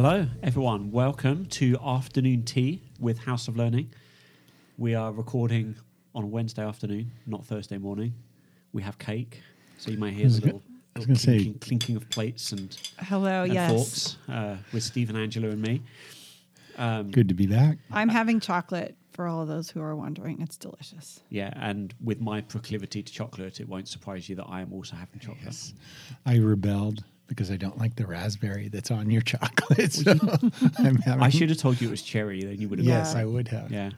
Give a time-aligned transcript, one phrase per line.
[0.00, 0.92] Hello, everyone.
[0.92, 3.92] Welcome to Afternoon Tea with House of Learning.
[4.76, 5.74] We are recording
[6.14, 8.14] on a Wednesday afternoon, not Thursday morning.
[8.72, 9.42] We have cake,
[9.76, 10.62] so you might hear was the little,
[10.94, 13.72] I was little gonna say- clinking, clinking of plates and, Hello, and yes.
[13.72, 15.82] forks uh, with Steve and Angela and me.
[16.76, 17.78] Um, Good to be back.
[17.90, 20.40] I'm having chocolate for all of those who are wondering.
[20.40, 21.18] It's delicious.
[21.28, 24.94] Yeah, and with my proclivity to chocolate, it won't surprise you that I am also
[24.94, 25.72] having chocolate.
[26.24, 29.92] I rebelled because I don't like the raspberry that's on your chocolate.
[29.92, 30.12] So
[30.78, 31.22] I'm having.
[31.22, 32.86] I should have told you it was cherry, then you would have.
[32.86, 33.20] Yes, Yeah.
[33.20, 33.70] I would have.
[33.70, 33.90] Yeah.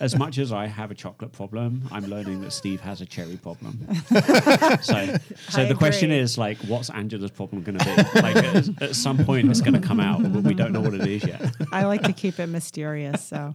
[0.00, 3.36] As much as I have a chocolate problem, I'm learning that Steve has a cherry
[3.36, 3.86] problem.
[4.08, 4.16] so,
[5.48, 8.20] so I the question is like, what's Angela's problem going to be?
[8.20, 10.94] Like, at, at some point, it's going to come out, but we don't know what
[10.94, 11.54] it is yet.
[11.72, 13.24] I like to keep it mysterious.
[13.24, 13.54] So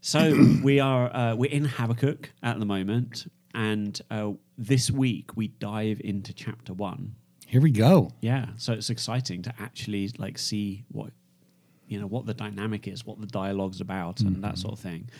[0.00, 5.48] So we are uh, we're in Habakkuk at the moment, and uh, this week we
[5.48, 7.14] dive into chapter one.
[7.50, 8.12] Here we go.
[8.20, 11.10] Yeah, so it's exciting to actually like see what
[11.88, 15.10] you know what the dynamic is, what the dialogue's about, and that sort of thing.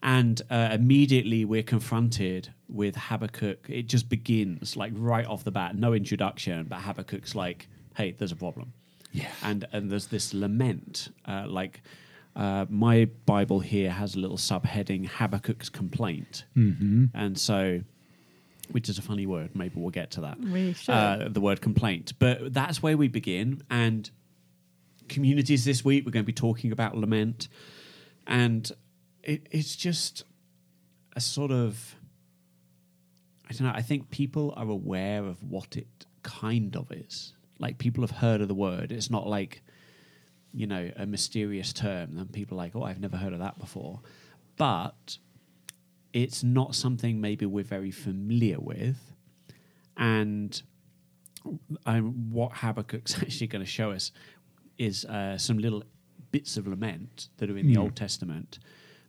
[0.00, 3.66] And uh, immediately we're confronted with Habakkuk.
[3.68, 8.30] It just begins like right off the bat, no introduction, but Habakkuk's like, "Hey, there's
[8.30, 8.72] a problem."
[9.10, 9.32] Yeah.
[9.42, 11.82] and and there's this lament, uh, like.
[12.36, 16.44] Uh, my Bible here has a little subheading Habakkuk's complaint.
[16.54, 17.06] Mm-hmm.
[17.14, 17.80] And so,
[18.70, 20.92] which is a funny word, maybe we'll get to that We should.
[20.92, 22.12] uh, the word complaint.
[22.18, 23.62] But that's where we begin.
[23.70, 24.10] And
[25.08, 27.48] communities this week, we're going to be talking about lament.
[28.26, 28.70] And
[29.22, 30.24] it, it's just
[31.14, 31.94] a sort of,
[33.48, 35.86] I don't know, I think people are aware of what it
[36.22, 37.32] kind of is.
[37.58, 38.92] Like people have heard of the word.
[38.92, 39.62] It's not like,
[40.52, 42.18] you know, a mysterious term.
[42.18, 44.00] And people are like, oh, I've never heard of that before.
[44.56, 45.18] But
[46.16, 48.96] it's not something maybe we're very familiar with.
[49.98, 50.60] And
[51.84, 54.12] um, what Habakkuk's actually going to show us
[54.78, 55.84] is uh, some little
[56.30, 58.58] bits of lament that are in the Old Testament.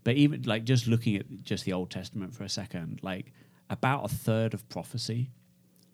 [0.03, 3.31] But even like just looking at just the Old Testament for a second, like
[3.69, 5.31] about a third of prophecy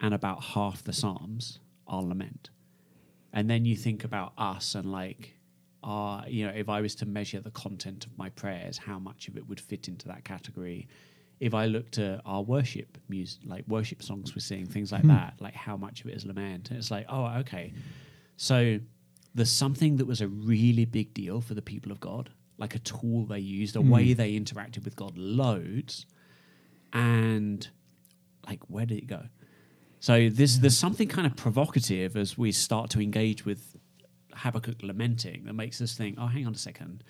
[0.02, 2.50] and about half the Psalms are lament.
[3.32, 5.36] And then you think about us and like,
[5.84, 9.28] uh, you know, if I was to measure the content of my prayers, how much
[9.28, 10.88] of it would fit into that category?
[11.40, 15.34] If I looked at our worship music, like worship songs we're singing, things like that,
[15.42, 16.70] like how much of it is lament?
[16.70, 17.74] And it's like, oh, okay.
[18.38, 18.80] So
[19.36, 22.80] there's something that was a really big deal for the people of God, like a
[22.80, 26.06] tool they used, a way they interacted with God loads.
[26.94, 27.68] And
[28.48, 29.24] like, where did it go?
[30.00, 33.76] So this, there's something kind of provocative as we start to engage with
[34.36, 37.04] Habakkuk lamenting that makes us think, oh, hang on a second.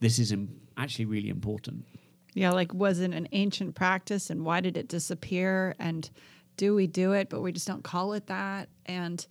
[0.00, 1.84] This is Im- actually really important.
[2.34, 5.74] yeah, like was it an ancient practice, and why did it disappear?
[5.78, 6.08] And
[6.56, 8.68] do we do it, but we just don't call it that?
[8.86, 9.24] And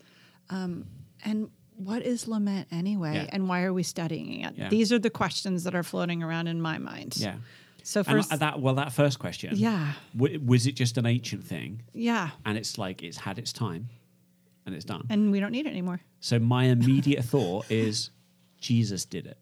[0.49, 0.85] um,
[1.23, 3.15] and what is lament anyway?
[3.15, 3.29] Yeah.
[3.33, 4.53] And why are we studying it?
[4.55, 4.69] Yeah.
[4.69, 7.15] These are the questions that are floating around in my mind.
[7.17, 7.35] Yeah.
[7.83, 9.55] So first, uh, that, well, that first question.
[9.55, 11.81] yeah, w- was it just an ancient thing?
[11.93, 13.89] yeah, And it's like it's had its time
[14.65, 15.05] and it's done.
[15.09, 16.01] and we don't need it anymore.
[16.19, 18.11] So my immediate thought is
[18.59, 19.37] Jesus did it.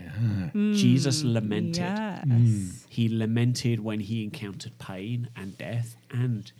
[0.00, 0.50] Yeah.
[0.74, 1.76] Jesus lamented.
[1.84, 2.86] Yes.
[2.88, 6.50] He lamented when he encountered pain and death, and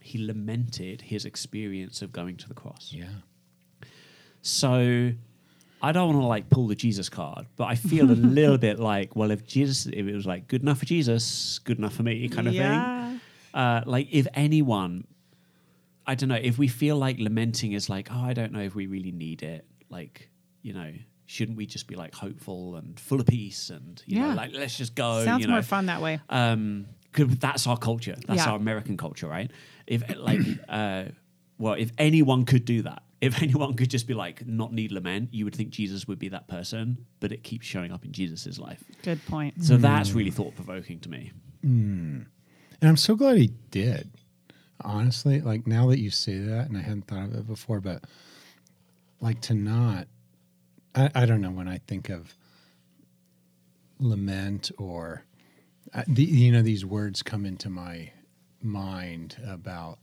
[0.00, 2.92] he lamented his experience of going to the cross.
[2.92, 3.06] Yeah.
[4.42, 5.12] So
[5.82, 8.78] I don't want to like pull the Jesus card, but I feel a little bit
[8.80, 12.02] like, well, if Jesus, if it was like good enough for Jesus, good enough for
[12.02, 13.20] me, kind of thing.
[13.54, 15.06] Uh, like if anyone,
[16.08, 18.74] I don't know, if we feel like lamenting is like, oh, I don't know if
[18.74, 19.64] we really need it.
[19.90, 20.30] Like,
[20.62, 20.90] you know,
[21.26, 24.76] shouldn't we just be like hopeful and full of peace and you know, like let's
[24.76, 25.24] just go.
[25.24, 26.18] Sounds you know, more fun that way.
[26.30, 28.50] um 'cause that's our culture that's Yeah.
[28.50, 29.50] our american culture right
[29.86, 31.04] if like uh
[31.58, 35.32] well if anyone could do that if anyone could just be like not need lament
[35.32, 38.58] you would think jesus would be that person but it keeps showing up in Jesus's
[38.58, 39.64] life Good point.
[39.64, 41.32] so that's really thought-provoking to me
[41.62, 42.26] And
[42.82, 44.10] I'm so glad he did.
[44.82, 48.04] Honestly, like now that you say that, and I hadn't thought of it before, but
[49.20, 50.06] like to not,
[50.94, 52.36] I, I don't know when I think of
[53.98, 55.24] lament or,
[55.92, 58.12] uh, the, you know, these words come into my
[58.62, 59.98] mind about,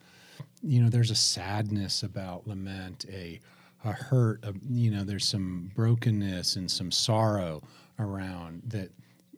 [0.62, 3.40] you know, there's a sadness about lament, a,
[3.86, 7.62] a hurt, a, you know, there's some brokenness and some sorrow
[8.00, 8.92] around that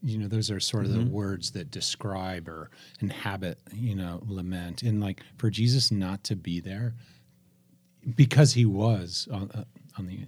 [0.04, 2.70] you know those are sort of the words that describe or
[3.02, 6.94] inhabit you know lament and like for jesus not to be there
[8.16, 9.64] because he was on, uh,
[9.98, 10.20] on the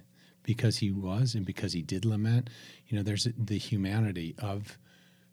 [0.43, 2.49] because he was and because he did lament
[2.87, 4.77] you know there's the humanity of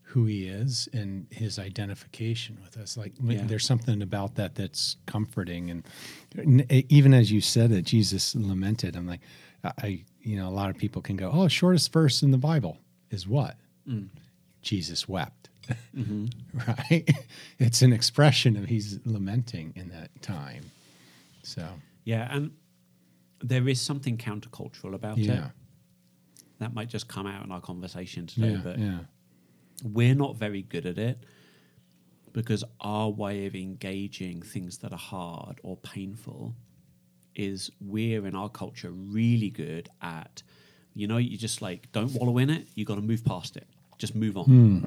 [0.03, 3.43] who he is and his identification with us like Yeah.
[3.45, 9.07] there's something about that that's comforting and even as you said that jesus lamented i'm
[9.07, 9.21] like
[9.65, 12.79] i you know, a lot of people can go, "Oh, shortest verse in the Bible
[13.13, 13.57] is what?
[14.67, 15.49] Jesus wept."
[15.97, 16.27] Mm-hmm.
[16.69, 17.09] right?
[17.59, 20.71] It's an expression of he's lamenting in that time.
[21.43, 21.67] So,
[22.05, 22.53] Yeah, and
[23.41, 25.43] there is something countercultural about it.
[26.59, 28.99] That might just come out in our conversation today, Yeah, but yeah.
[29.85, 31.19] we're not very good at it
[32.33, 36.55] because our way of engaging things that are hard or painful
[37.35, 40.43] is we're in our culture really good at
[40.95, 43.67] you know you just like don't wallow in it you got to move past it
[43.99, 44.45] just move on.
[44.45, 44.85] Hmm.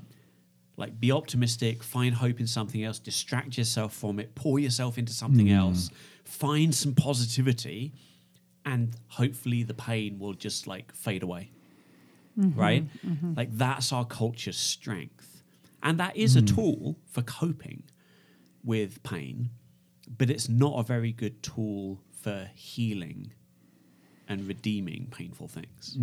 [0.77, 5.11] Like be optimistic find hope in something else distract yourself from it pour yourself into
[5.11, 5.53] something hmm.
[5.53, 5.89] else
[6.23, 7.91] find some positivity
[8.65, 11.51] and hopefully the pain will just like fade away.
[12.39, 12.59] Mm-hmm.
[12.59, 12.85] Right?
[13.05, 13.33] Mm-hmm.
[13.35, 15.43] Like that's our culture's strength.
[15.81, 16.45] And that is a hmm.
[16.45, 17.83] tool for coping
[18.63, 19.49] with pain,
[20.17, 23.33] but it's not a very good tool for healing
[24.27, 25.95] and redeeming painful things.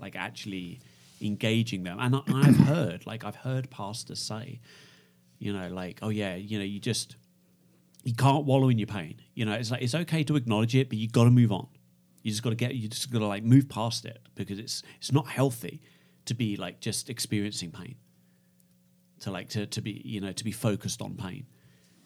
[0.00, 0.80] Like actually
[1.20, 1.98] engaging them.
[2.00, 4.60] And I, I've heard, like I've heard pastors say,
[5.38, 7.16] you know, like, oh yeah, you know, you just
[8.02, 9.20] you can't wallow in your pain.
[9.34, 11.68] You know, it's like it's okay to acknowledge it, but you got to move on.
[12.22, 12.74] You just got to get.
[12.74, 15.80] You just got to like move past it because it's it's not healthy
[16.26, 17.96] to be like just experiencing pain.
[19.20, 21.46] To like to to be you know to be focused on pain.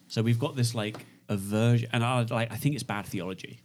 [0.09, 3.61] So we've got this like aversion, and I like I think it's bad theology.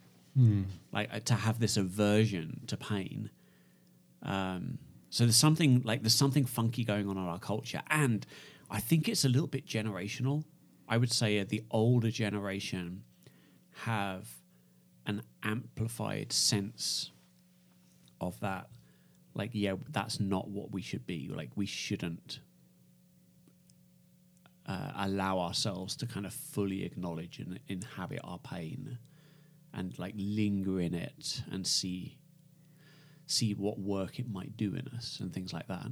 [0.92, 3.30] Like uh, to have this aversion to pain.
[4.24, 4.80] Um,
[5.10, 8.26] so there's something like there's something funky going on in our culture, and
[8.70, 10.44] I think it's a little bit generational.
[10.88, 13.04] I would say the older generation
[13.84, 14.28] have
[15.06, 17.12] an amplified sense
[18.22, 18.68] of that.
[19.34, 21.30] Like, yeah, that's not what we should be.
[21.34, 22.40] Like, we shouldn't
[24.68, 29.00] uh, allow ourselves to kind of fully acknowledge and inhabit our pain
[29.74, 32.19] and like linger in it and see
[33.30, 35.88] see what work it might do in us and things like that.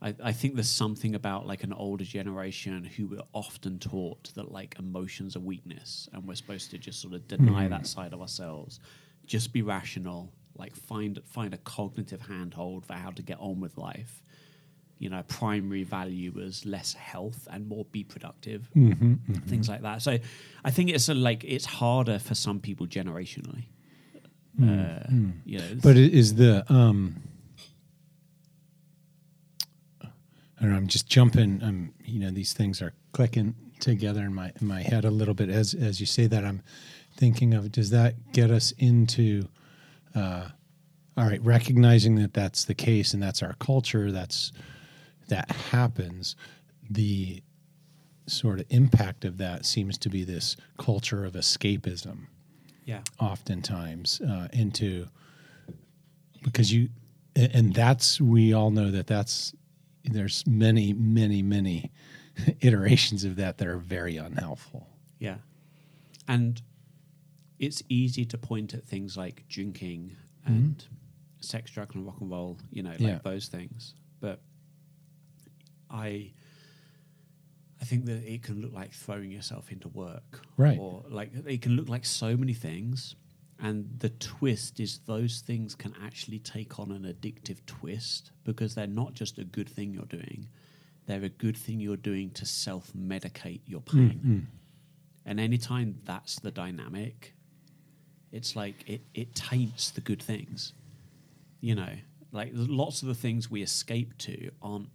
[0.00, 4.52] I, I think there's something about like an older generation who were often taught that
[4.52, 7.70] like emotions are weakness and we're supposed to just sort of deny hmm.
[7.70, 8.78] that side of ourselves,
[9.26, 13.76] just be rational, like find find a cognitive handhold for how to get on with
[13.78, 14.22] life.
[14.98, 19.34] You know, primary value was less health and more be productive, mm-hmm, mm-hmm.
[19.48, 20.02] things like that.
[20.02, 20.18] So,
[20.64, 23.66] I think it's a, like it's harder for some people generationally.
[24.60, 24.98] Uh,
[25.44, 27.22] you know, But it is the um
[30.02, 34.34] I don't know, I'm just jumping um you know these things are clicking together in
[34.34, 36.44] my in my head a little bit as as you say that.
[36.44, 36.62] I'm
[37.16, 39.48] thinking of does that get us into
[40.14, 40.48] uh
[41.16, 44.52] all right recognizing that that's the case and that's our culture that's
[45.28, 46.36] that happens
[46.90, 47.42] the
[48.26, 52.26] sort of impact of that seems to be this culture of escapism
[52.88, 55.06] yeah, oftentimes uh, into
[56.42, 56.88] because you
[57.36, 59.52] and that's we all know that that's
[60.04, 61.92] there's many many many
[62.60, 64.86] iterations of that that are very unhelpful
[65.18, 65.36] Yeah.
[66.26, 66.60] And
[67.58, 70.82] it's easy to point at things like drinking and
[71.40, 73.18] sex, drug and rock and roll, you know, like Yeah.
[73.22, 73.94] those things.
[74.20, 74.40] But
[75.90, 76.32] I
[77.80, 80.40] I think that it can look like throwing yourself into work.
[80.56, 80.78] Right.
[80.78, 83.14] Or like it can look like so many things.
[83.60, 88.86] And the twist is those things can actually take on an addictive twist because they're
[88.86, 90.48] not just a good thing you're doing.
[91.06, 94.18] They're a good thing you're doing to self medicate your hmm, pain.
[94.18, 94.38] Hmm.
[95.28, 97.34] And anytime that's the dynamic,
[98.30, 100.72] it's like it, it taints the good things.
[101.60, 101.94] You know,
[102.30, 104.88] like lots of the things we escape to aren't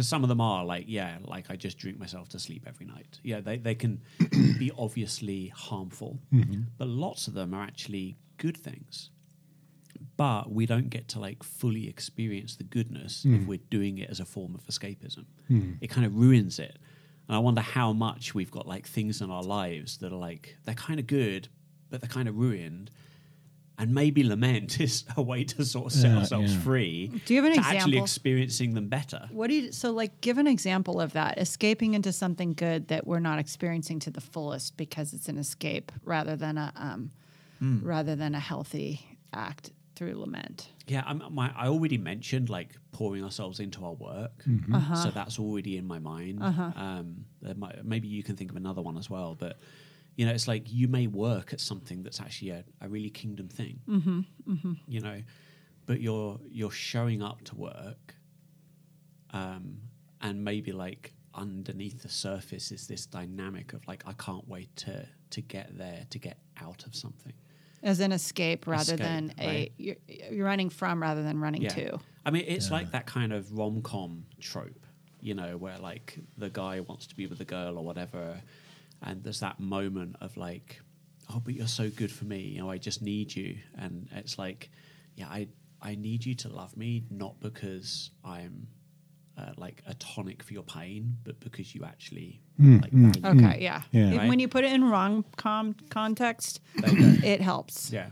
[0.00, 2.86] because some of them are like, yeah, like I just drink myself to sleep every
[2.86, 3.20] night.
[3.22, 4.00] Yeah, they, they can
[4.58, 6.62] be obviously harmful, mm-hmm.
[6.78, 9.10] but lots of them are actually good things.
[10.16, 13.46] But we don't get to like fully experience the goodness if mm.
[13.46, 15.26] we're doing it as a form of escapism.
[15.50, 15.76] Mm.
[15.82, 16.78] It kind of ruins it.
[17.28, 20.56] And I wonder how much we've got like things in our lives that are like,
[20.64, 21.48] they're kind of good,
[21.90, 22.90] but they're kind of ruined.
[23.80, 26.60] And maybe lament is a way to sort of set Yeah, ourselves yeah.
[26.60, 27.10] free.
[27.24, 29.26] Do you have an to actually experiencing them better?
[29.32, 31.38] What do you so like give an example of that?
[31.38, 35.90] Escaping into something good that we're not experiencing to the fullest because it's an escape
[36.04, 37.10] rather than a um,
[37.82, 39.00] rather than a healthy
[39.32, 40.68] act through lament.
[40.86, 44.44] Yeah, I'm, my, I already mentioned like pouring ourselves into our work,
[45.02, 46.42] so that's already in my mind.
[46.42, 47.24] Um,
[47.56, 49.58] might, maybe you can think of another one as well, but
[50.20, 53.48] you know, it's like you may work at something that's actually a, a really kingdom
[53.48, 53.80] thing.
[53.88, 55.22] Mm-hmm, You know,
[55.86, 58.16] but you're you're showing up to work,
[59.30, 59.78] um,
[60.20, 65.06] and maybe like underneath the surface is this dynamic of like I can't wait to
[65.30, 67.32] to get there to get out of something.
[67.82, 69.96] As an escape rather Escape, than a you're,
[70.30, 71.98] you're running from rather than running to.
[72.26, 74.84] I mean, it's like that kind of rom com trope,
[75.22, 78.42] you know, where like the guy wants to be with the girl or whatever,
[79.02, 80.80] and there's that moment of like,
[81.32, 84.38] oh, but you're so good for me, you know, I just need you, and it's
[84.38, 84.70] like,
[85.14, 85.48] yeah, I
[85.82, 88.68] I need you to love me, not because I'm.
[89.38, 93.40] Uh, like a tonic for your pain, but because you actually hmm, like hmm, value
[93.40, 93.46] me.
[93.46, 93.80] Okay, yeah.
[93.90, 94.18] Yeah.
[94.18, 94.28] Right.
[94.28, 97.26] When you put it in wrong com- context, There you go.
[97.26, 97.90] it helps.
[97.90, 98.10] Yeah,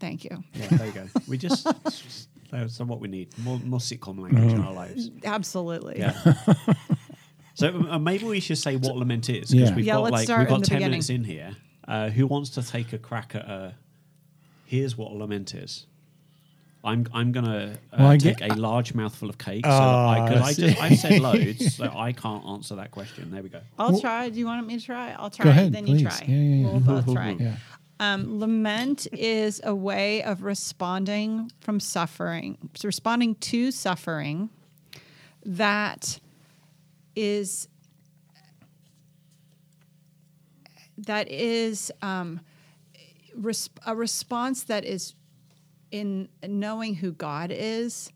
[0.00, 0.42] Thank you.
[0.54, 1.06] yeah, there you go.
[1.28, 1.64] We just
[2.50, 4.68] that's what we need more more sitcom language in uh-huh.
[4.68, 5.10] our lives.
[5.24, 5.98] Absolutely.
[5.98, 6.34] Yeah.
[7.60, 9.76] so uh, maybe we should say what lament is because Yeah.
[9.76, 10.90] we've Yeah, got let's like start we've in got the ten beginning.
[10.90, 11.56] minutes in here.
[11.86, 13.74] Uh, who wants to take a crack at a?
[14.64, 15.86] Here's what a lament is.
[16.82, 19.66] I'm I'm gonna uh, Well, I take get- a large mouthful of cake.
[19.66, 20.62] So Oh, I, 'cause I see.
[20.70, 23.30] just I've said loads, so I can't answer that question.
[23.30, 23.60] There we go.
[23.78, 24.28] I'll Well- try.
[24.30, 25.12] Do you want me to try?
[25.12, 25.44] I'll try.
[25.44, 26.00] Go ahead, then please.
[26.02, 26.24] you try.
[26.26, 26.66] Yeah, yeah, yeah.
[26.70, 27.32] We'll both try.
[27.40, 27.56] Yeah.
[28.02, 34.48] Um, lament is a way of responding from suffering, responding to suffering
[35.44, 36.18] that
[37.20, 37.68] is
[40.96, 42.40] that is um,
[43.36, 45.14] res- a response that is
[45.90, 48.10] in knowing who God is,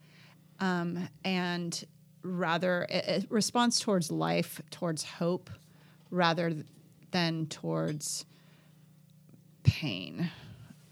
[0.61, 1.85] um, and
[2.23, 5.51] rather a, a response towards life, towards hope,
[6.11, 6.55] rather
[7.11, 8.25] than towards
[9.65, 10.31] pain.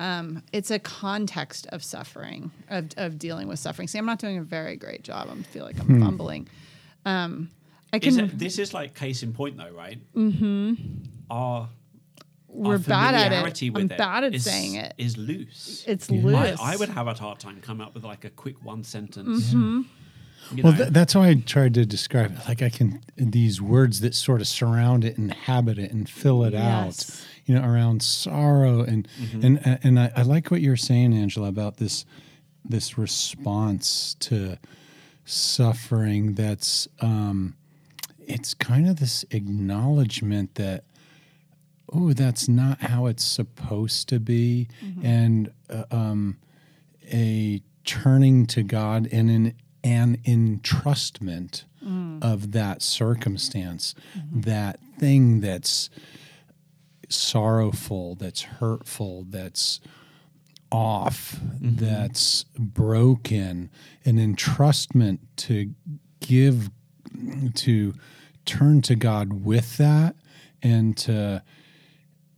[0.00, 3.86] Um, it's a context of suffering, of, of dealing with suffering.
[3.86, 5.28] See, I'm not doing a very great job.
[5.30, 6.48] I feel like I'm fumbling.
[7.92, 9.98] I Is it, this is like case in point, though, right?
[10.14, 10.74] Mm-hmm.
[11.30, 11.68] Our
[12.48, 13.70] we're our bad at familiarity it.
[13.70, 14.94] with I'm it bad at is- saying it.
[14.98, 15.84] Is loose.
[15.86, 16.22] It's Yeah.
[16.22, 16.60] loose.
[16.60, 19.50] I, I would have a hard time coming up with like a quick one sentence.
[19.50, 19.82] Mm-hmm.
[20.56, 22.48] You Well, th- that's how I tried to describe it.
[22.48, 26.54] Like I can these words that sort of surround it, inhabit it, and fill it
[26.54, 27.06] out.
[27.46, 29.06] You know, around sorrow and
[29.42, 32.04] and and I, I like what you're saying, Angela, about this
[32.64, 34.58] this response to
[35.24, 36.34] suffering.
[36.34, 37.54] That's um,
[38.26, 40.84] it's kind of this acknowledgement that
[41.94, 44.68] oh, that's not how it's supposed to be,
[45.02, 46.38] and uh, um,
[47.12, 51.64] a turning to God and an an entrustment
[52.22, 53.94] of that circumstance,
[54.32, 55.90] that thing that's
[57.08, 59.80] sorrowful, that's hurtful, that's
[60.70, 63.68] off, that's broken,
[64.04, 65.74] an entrustment to
[66.20, 66.70] give,
[67.54, 67.94] to
[68.44, 70.16] turn to God with that
[70.62, 71.42] and to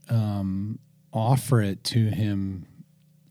[0.08, 0.78] um,
[1.12, 2.66] offer it to Him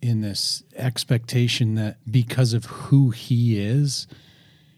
[0.02, 4.08] in this expectation that because of who He is,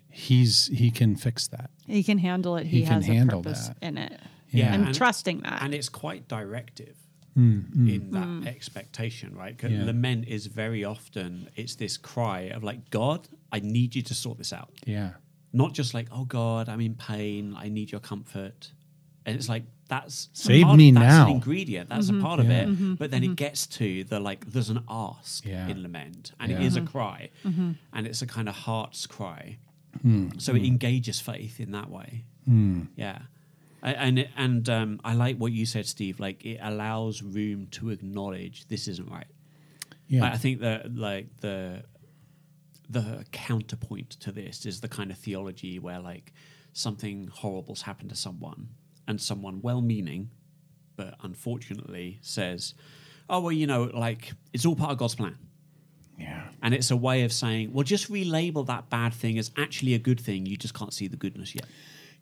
[0.10, 1.70] He's He can fix that.
[1.88, 2.66] he can handle it.
[2.68, 3.78] He, He can has handle a purpose that.
[3.82, 4.20] in it.
[4.50, 5.62] Yeah, and, and- trusting that.
[5.62, 6.96] and it's quite directive
[7.38, 9.58] Mm, in that expectation, right?
[9.58, 9.84] 'Cause Yeah.
[9.84, 14.38] Lament is very often it's this cry of like, God, I need you to sort
[14.38, 14.72] this out.
[14.86, 15.16] Yeah.
[15.56, 18.72] Not just like, oh God, I'm in pain, I need your comfort.
[19.26, 21.26] And it's like that's Save part- me that's now.
[21.26, 21.90] an ingredient.
[21.90, 22.68] That's a part of Yeah.
[22.68, 23.00] it.
[23.00, 25.68] But then it gets to the like there's an ask Yeah.
[25.68, 26.32] in lament.
[26.40, 26.68] And it Yeah.
[26.68, 27.30] is a cry.
[27.44, 29.58] And it's a kind of heart's cry.
[30.02, 30.30] Hmm.
[30.38, 32.24] So it engages faith in that way.
[32.50, 32.88] Mm.
[32.96, 33.20] Yeah.
[33.82, 36.20] A- And it- and um, I like what you said, Steve.
[36.20, 39.28] Like it allows room to acknowledge this isn't right.
[40.08, 40.26] Yeah.
[40.26, 41.84] I, I think that like the
[42.90, 46.34] the counterpoint to this is the kind of theology where like
[46.74, 48.68] something horrible's happened to someone
[49.08, 50.30] and someone well-meaning
[50.96, 52.74] but unfortunately says
[53.30, 55.38] oh well you know like it's all part of god's plan.
[56.18, 56.48] Yeah.
[56.62, 60.00] and it's a way of saying well just relabel that bad thing as actually a
[60.00, 60.46] good thing.
[60.46, 61.66] You just can't see the goodness yet.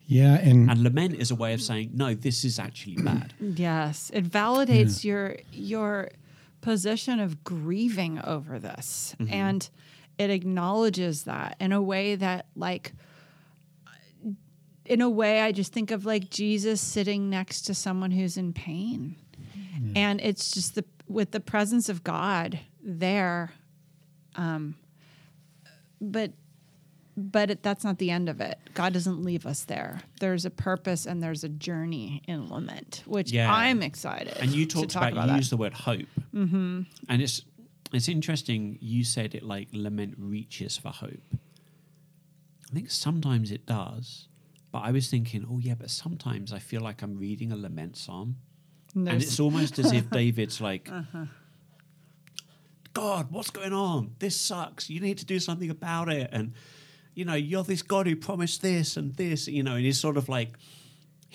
[0.06, 0.34] Yeah.
[0.34, 3.34] And, and lament is a way of saying no this is actually bad.
[3.40, 6.10] Yes, it validates your your
[6.60, 9.32] position of grieving over this, mm-hmm.
[9.32, 9.70] and
[10.18, 12.92] it acknowledges that in a way that, like,
[14.86, 18.52] in a way, I just think of like Jesus sitting next to someone who's in
[18.52, 19.16] pain,
[19.96, 23.52] and it's just the with the presence of God there,
[24.36, 24.74] um,
[26.00, 26.32] but
[27.16, 28.58] but it, that's not the end of it.
[28.74, 30.00] God doesn't leave us there.
[30.20, 33.54] There's a purpose and there's a journey in lament, which Yeah.
[33.54, 34.36] I'm excited.
[34.40, 35.36] and you talked talk about, about you that.
[35.36, 36.82] used the word hope mm-hmm.
[37.08, 37.42] and it's
[37.92, 41.22] it's interesting you said it like lament reaches for hope.
[42.70, 44.28] I think sometimes it does
[44.74, 47.96] but i was thinking oh yeah but sometimes i feel like i'm reading a lament
[47.96, 48.36] psalm.
[48.96, 51.26] And it's almost as if david's like uh-huh.
[52.92, 54.16] god what's going on?
[54.18, 54.90] This sucks.
[54.90, 56.28] You need to do something about it.
[56.32, 56.54] And
[57.14, 60.16] you know you're this god who promised this and this you know and he's sort
[60.16, 60.58] of like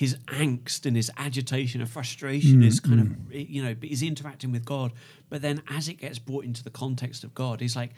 [0.04, 3.36] his angst and his agitation and frustration is mm, kind of mm.
[3.36, 4.90] eh, you know he's interacting with God,
[5.30, 7.92] but then as it gets brought into the context of God, he's like,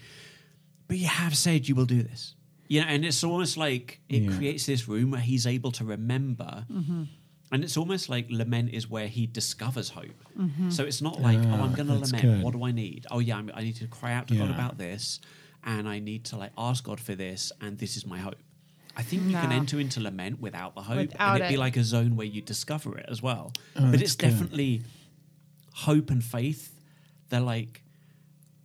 [0.88, 2.34] "But you have said you will do this."
[2.68, 4.36] You know, and it's almost like it Yeah.
[4.38, 6.66] creates this room where he's able to remember.
[6.72, 7.04] Mm-hmm.
[7.54, 10.20] And it's almost like lament is where he discovers hope.
[10.40, 10.70] Mm-hmm.
[10.70, 12.22] So it's not like, oh, I'm Ah, going to lament.
[12.22, 12.42] good.
[12.44, 13.06] What do I need?
[13.12, 15.20] Oh, yeah, I'm, I need to cry out to God about this,
[15.66, 18.40] and I need to like ask God for this, and this is my hope.
[18.96, 21.78] I think you can enter into lament without the hope, Without and it'd be like
[21.78, 23.54] a zone where you discover it as well.
[23.76, 24.30] Oh, but it's good.
[24.32, 24.84] definitely
[25.74, 26.76] hope and faith.
[27.30, 27.84] They're like,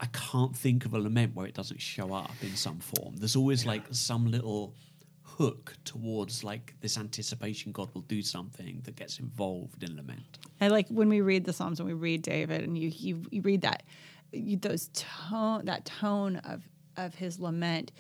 [0.01, 3.17] I can't think of a lament where it doesn't show up in some form.
[3.17, 4.75] There's always like some little
[5.23, 10.39] hook towards like this anticipation God will do something that gets involved in lament.
[10.61, 13.43] And like when we read the Psalms and we read David and you you, you
[13.43, 13.83] read that
[14.33, 16.63] you, those tone that tone of
[16.97, 17.93] of his lament.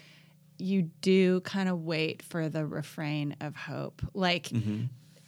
[0.58, 4.50] You do kind of wait for the refrain of hope, like.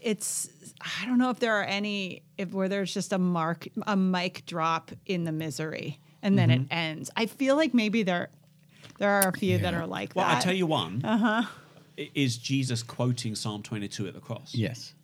[0.00, 0.48] It's
[0.80, 4.46] I don't know if there are any if where there's just a mark a mic
[4.46, 7.10] drop in the misery and then it ends.
[7.16, 8.30] I feel like maybe there
[8.98, 10.38] there are a few that are like Well, that.
[10.38, 11.04] I tell you one.
[11.04, 11.42] Uh-huh.
[11.96, 14.54] Is Jesus quoting Psalm 22 at the cross?
[14.54, 14.94] Yes.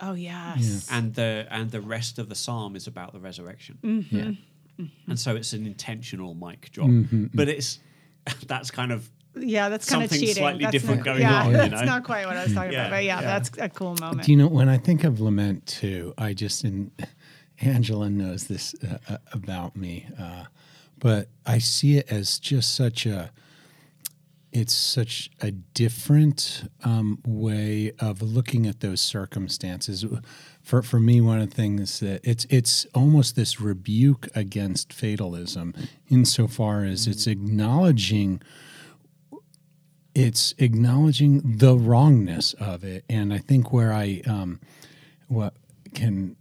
[0.00, 0.88] Oh yes.
[0.90, 3.78] And the and the rest of the psalm is about the resurrection.
[3.82, 4.16] Mm-hmm.
[4.16, 4.86] Yeah.
[5.08, 6.88] And so it's an intentional mic drop.
[6.88, 7.26] Mm-hmm.
[7.34, 7.80] But it's
[8.46, 10.34] that's kind of Yeah, that's kind of cheating.
[10.34, 11.84] slightly That's different not, going yeah, on, you That's know?
[11.84, 13.26] not quite what I was talking Yeah, about, but yeah, yeah.
[13.26, 14.22] that's a cool moment.
[14.24, 16.14] Do you know when I think of lament too?
[16.18, 16.90] I just and
[17.60, 20.44] Angela knows this uh, uh, about me, uh,
[20.98, 23.30] but I see it as just such a.
[24.52, 30.04] It's such a different um, way of looking at those circumstances.
[30.62, 35.74] For for me, one of the things that it's it's almost this rebuke against fatalism,
[36.08, 38.42] insofar as it's acknowledging
[40.14, 44.60] it's acknowledging the wrongness of it and i think where i um
[45.28, 45.54] what
[45.94, 46.36] can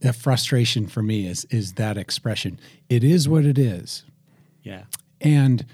[0.00, 4.04] the frustration for me is is that expression it is what it is
[4.62, 4.84] yeah.
[5.20, 5.66] and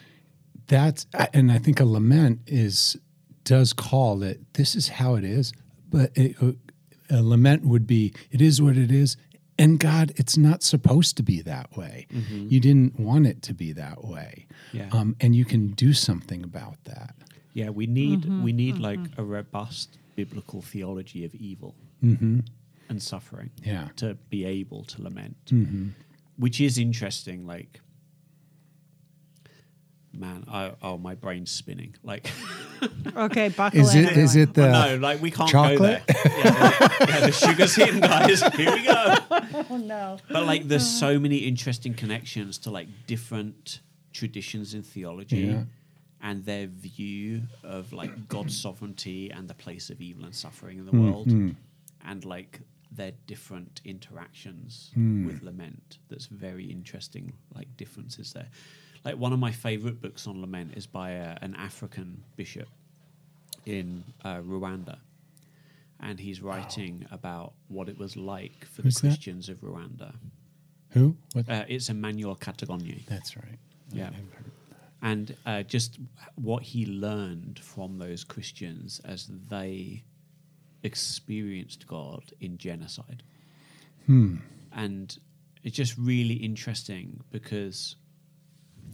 [0.70, 2.96] that's and i think a lament is
[3.44, 5.52] does call that this is how it is
[5.88, 6.52] but it, uh,
[7.10, 9.16] a lament would be it is what it is
[9.58, 12.46] and god it's not supposed to be that way mm-hmm.
[12.48, 14.88] you didn't want it to be that way Yeah.
[14.92, 17.14] um, and you can do something about that
[17.52, 19.20] Yeah, we need Mm-hmm, we need like mm-hmm.
[19.20, 22.40] a robust biblical theology of evil mm-hmm.
[22.88, 23.50] and suffering.
[23.64, 23.88] Yeah.
[23.96, 25.36] To be able to lament.
[26.36, 27.80] Which is interesting, like
[30.12, 31.94] man, I, oh my brain's spinning.
[32.02, 32.30] Like
[33.16, 34.04] Okay, buckle is in.
[34.04, 35.78] it is it the no, like we can't chocolate?
[35.78, 36.02] go there.
[36.24, 38.42] Yeah, the, yeah, the sugar's hitting, guys.
[38.54, 39.14] Here we go.
[39.70, 40.18] Oh no.
[40.30, 43.80] But like, there's so many interesting connections to like different
[44.12, 45.62] traditions in theology Yeah.
[46.20, 50.84] and their view of like God's sovereignty and the place of evil and suffering in
[50.86, 51.28] the Hmm, world,
[52.04, 52.60] and like
[52.92, 55.24] their different interactions Hmm.
[55.26, 55.98] with lament.
[56.08, 57.32] That's very interesting.
[57.54, 58.48] Like differences there.
[59.04, 62.68] Like one of my favorite books on lament is by a, an African bishop
[63.66, 64.98] in uh, Rwanda.
[66.00, 69.08] And he's writing about what it was like for Who's the that?
[69.08, 70.14] Christians of Rwanda.
[70.90, 73.06] who Uh, it's Emmanuel Katongole.
[73.06, 73.58] that's right
[73.92, 74.10] Yeah.
[75.02, 75.98] And uh, just
[76.36, 80.02] what he learned from those Christians as they
[80.82, 83.22] experienced God in genocide.
[84.06, 84.36] Hmm.
[84.72, 85.18] And
[85.62, 87.96] it's just really interesting because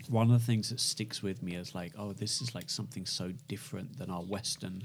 [0.09, 3.07] one of the things that sticks with me is like, oh, this is like something
[3.07, 4.85] so different than our Western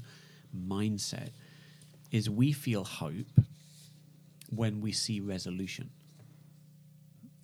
[0.56, 1.30] mindset
[2.10, 3.26] is we feel hope
[4.54, 5.90] when we see resolution.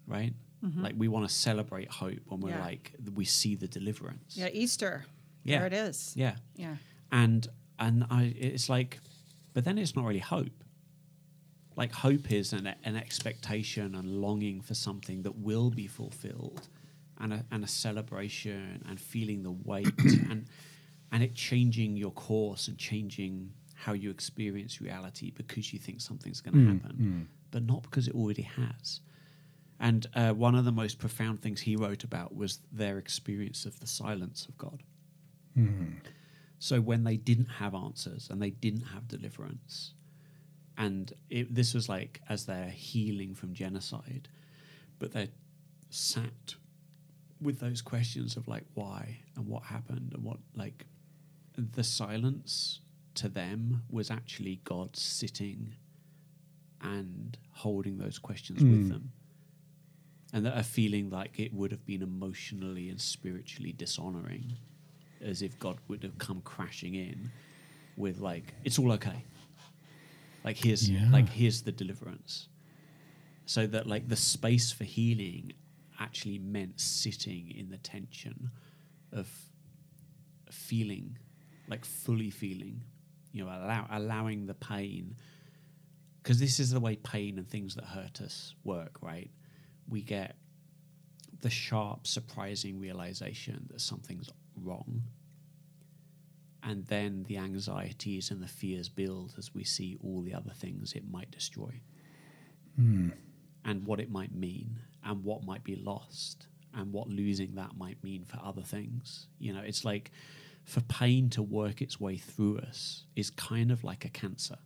[0.06, 0.32] Right?
[0.64, 0.82] Mm-hmm.
[0.82, 2.60] Like we want to celebrate hope when we're Yeah.
[2.64, 4.36] like we see the deliverance.
[4.36, 5.04] Yeah, Easter.
[5.44, 5.58] Yeah.
[5.58, 6.12] There it is.
[6.16, 6.36] Yeah.
[6.56, 6.76] Yeah.
[7.12, 7.46] And
[7.78, 8.98] and I it's like
[9.54, 10.64] but then it's not really hope.
[11.76, 16.66] Like hope is an an expectation and longing for something that will be fulfilled
[17.20, 19.92] and a and a celebration and feeling the weight
[20.30, 20.46] and
[21.10, 26.40] and it changing your course and changing how you experience reality because you think something's
[26.40, 27.20] going to hmm, happen, hmm.
[27.52, 29.00] but not because it already has.
[29.78, 33.78] And uh, one of the most profound things he wrote about was their experience of
[33.78, 34.82] the silence of God.
[35.54, 35.98] Hmm.
[36.58, 39.92] So when they didn't have answers and they didn't have deliverance,
[40.76, 44.28] and it, this was like as they're healing from genocide,
[44.98, 45.28] but they're
[45.90, 46.56] sat
[47.40, 50.86] with those questions of like why and what happened and what like
[51.56, 52.80] the silence
[53.14, 55.74] to them was actually God sitting
[56.80, 58.88] and holding those questions with hmm.
[58.88, 59.12] them.
[60.32, 64.52] And that a feeling like it would have been emotionally and spiritually dishonoring,
[65.22, 67.30] as if God would have come crashing in
[67.96, 69.24] with like, it's all okay.
[70.44, 71.08] Like here's Yeah.
[71.10, 72.48] like here's the deliverance.
[73.46, 75.52] So that like the space for healing
[75.98, 78.50] actually meant sitting in the tension
[79.12, 79.28] of
[80.50, 81.18] feeling,
[81.68, 82.82] like fully feeling,
[83.32, 85.16] you know, allow, allowing the pain.
[86.22, 89.30] Because this is the way pain and things that hurt us work, right?
[89.88, 90.36] We get
[91.40, 95.02] the sharp, surprising realization that something's wrong.
[96.62, 100.92] And then the anxieties and the fears build as we see all the other things
[100.92, 101.80] it might destroy
[102.78, 103.10] hmm.
[103.64, 108.02] and what it might mean and what might be lost and what losing that might
[108.04, 109.26] mean for other things.
[109.38, 110.10] You know, it's like
[110.64, 114.58] for pain to work its way through us is kind of like a cancer.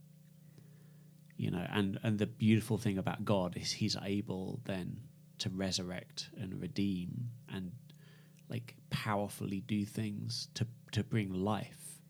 [1.37, 5.01] You know, and, and the beautiful thing about God is he's able then
[5.39, 7.73] to resurrect and redeem and
[8.49, 12.01] like powerfully do things to, to bring life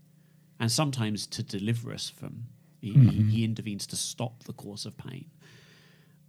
[0.58, 2.44] and sometimes to deliver us from.
[2.80, 3.28] He, he, mm-hmm.
[3.28, 5.30] he intervenes to stop the course of pain.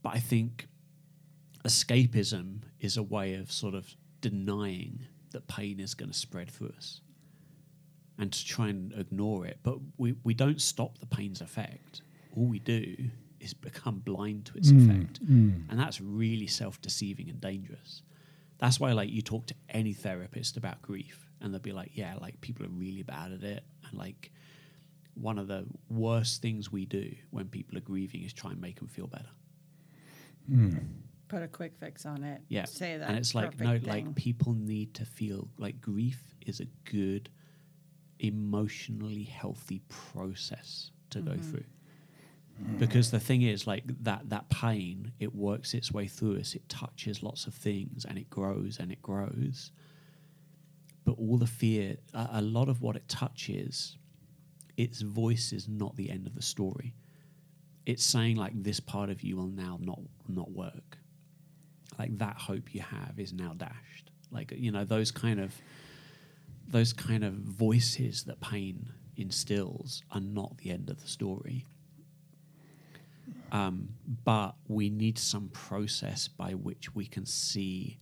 [0.02, 0.68] But I think
[1.64, 6.74] escapism is a way of sort of denying that pain is going to spread through
[6.78, 7.02] us
[8.18, 9.60] and to try and ignore it.
[9.64, 12.02] But we, we don't stop the pain's effect.
[12.36, 12.96] All we do
[13.40, 15.26] is become blind to its mm, effect.
[15.26, 15.70] Mm.
[15.70, 18.04] And that's really self deceiving and dangerous.
[18.60, 22.16] That's why, like, you talk to any therapist about grief, and they'll be like, yeah,
[22.22, 23.64] like, people are really bad at it.
[23.86, 24.32] And, like,
[25.16, 28.80] one of the worst things we do when people are grieving is try and make
[28.80, 29.30] them feel better.
[30.48, 30.78] Hmm.
[31.34, 32.42] Put a quick fix on it.
[32.48, 32.66] Yeah.
[32.66, 33.10] Say that.
[33.10, 37.28] And it's like, no, perfect like people need to feel like grief is a good,
[38.20, 41.42] emotionally healthy process to go mm-hmm.
[41.42, 41.64] through.
[42.78, 46.54] Because the thing is, like that that pain, it works its way through us.
[46.54, 49.72] It touches lots of things, and it grows and it grows.
[51.04, 53.98] But all the fear, a, a lot of what it touches,
[54.78, 56.94] its voice is not the end of the story.
[57.88, 61.00] It's saying like this part of you will now not not work
[62.00, 64.12] like that hope you have is now dashed.
[64.32, 65.54] Like you know those kind of
[66.68, 71.66] those kind of voices that pain instills are not the end of the story.
[73.52, 73.90] Um,
[74.26, 78.00] but we need some process by which we can see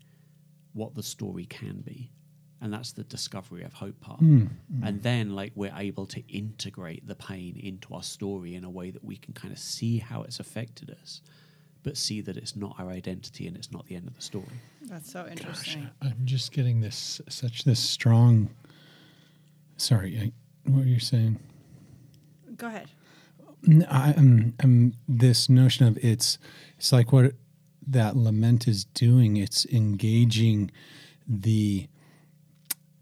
[0.73, 2.11] what the story can be.
[2.61, 4.21] And that's the discovery of hope part
[4.83, 8.91] and then like we're able to integrate the pain into our story in a way
[8.91, 11.21] that we can kind of see how it's affected us
[11.83, 14.45] but see that it's not our identity and it's not the end of the story
[14.83, 15.89] That's so Gosh, interesting.
[16.01, 18.49] I'm just getting this such this strong.
[19.77, 20.31] Sorry, I,
[20.69, 21.39] what were you saying?
[22.55, 22.89] Go ahead.
[23.67, 26.37] N- I, um, um, this notion of it's
[26.77, 27.33] it's like what
[27.87, 29.37] that lament is doing.
[29.37, 30.71] It's engaging
[31.27, 31.87] the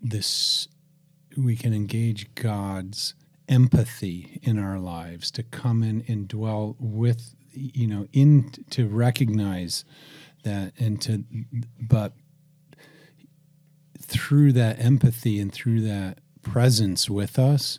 [0.01, 0.67] this
[1.37, 3.13] we can engage God's
[3.47, 9.83] empathy in our lives to come in and dwell with you know in to recognize
[10.43, 11.23] that and to
[11.79, 12.13] but
[13.99, 17.77] through that empathy and through that presence with us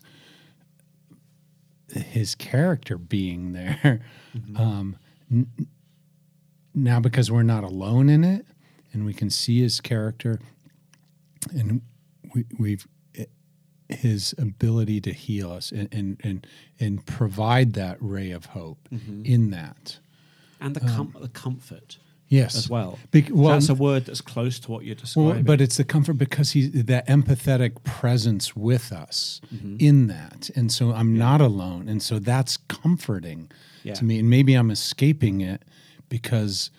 [1.93, 4.01] his character being there
[4.55, 4.95] um,
[5.29, 5.47] n-
[6.73, 8.45] now because we're not alone in it
[8.93, 10.39] and we can see his character
[11.51, 11.81] and
[12.33, 12.87] we, we've
[13.93, 16.47] his ability to heal us and and and,
[16.79, 18.87] and provide that ray of hope
[19.23, 19.99] in that
[20.59, 21.97] and the, com- the comfort
[22.29, 25.43] yes as well So well, that's a word that's close to what you're well, describing
[25.43, 29.75] but it's the comfort because he's that empathetic presence with us Mm-hmm.
[29.79, 33.51] in that, and so I'm not alone, and so that's comforting
[33.83, 33.95] Yeah.
[33.95, 34.19] to me.
[34.19, 35.63] And maybe I'm escaping it
[36.07, 36.69] because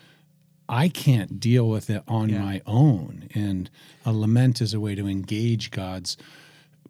[0.69, 2.41] I can't deal with it on Yeah.
[2.41, 3.27] my own.
[3.35, 3.69] And
[4.05, 6.17] a lament is a way to engage God's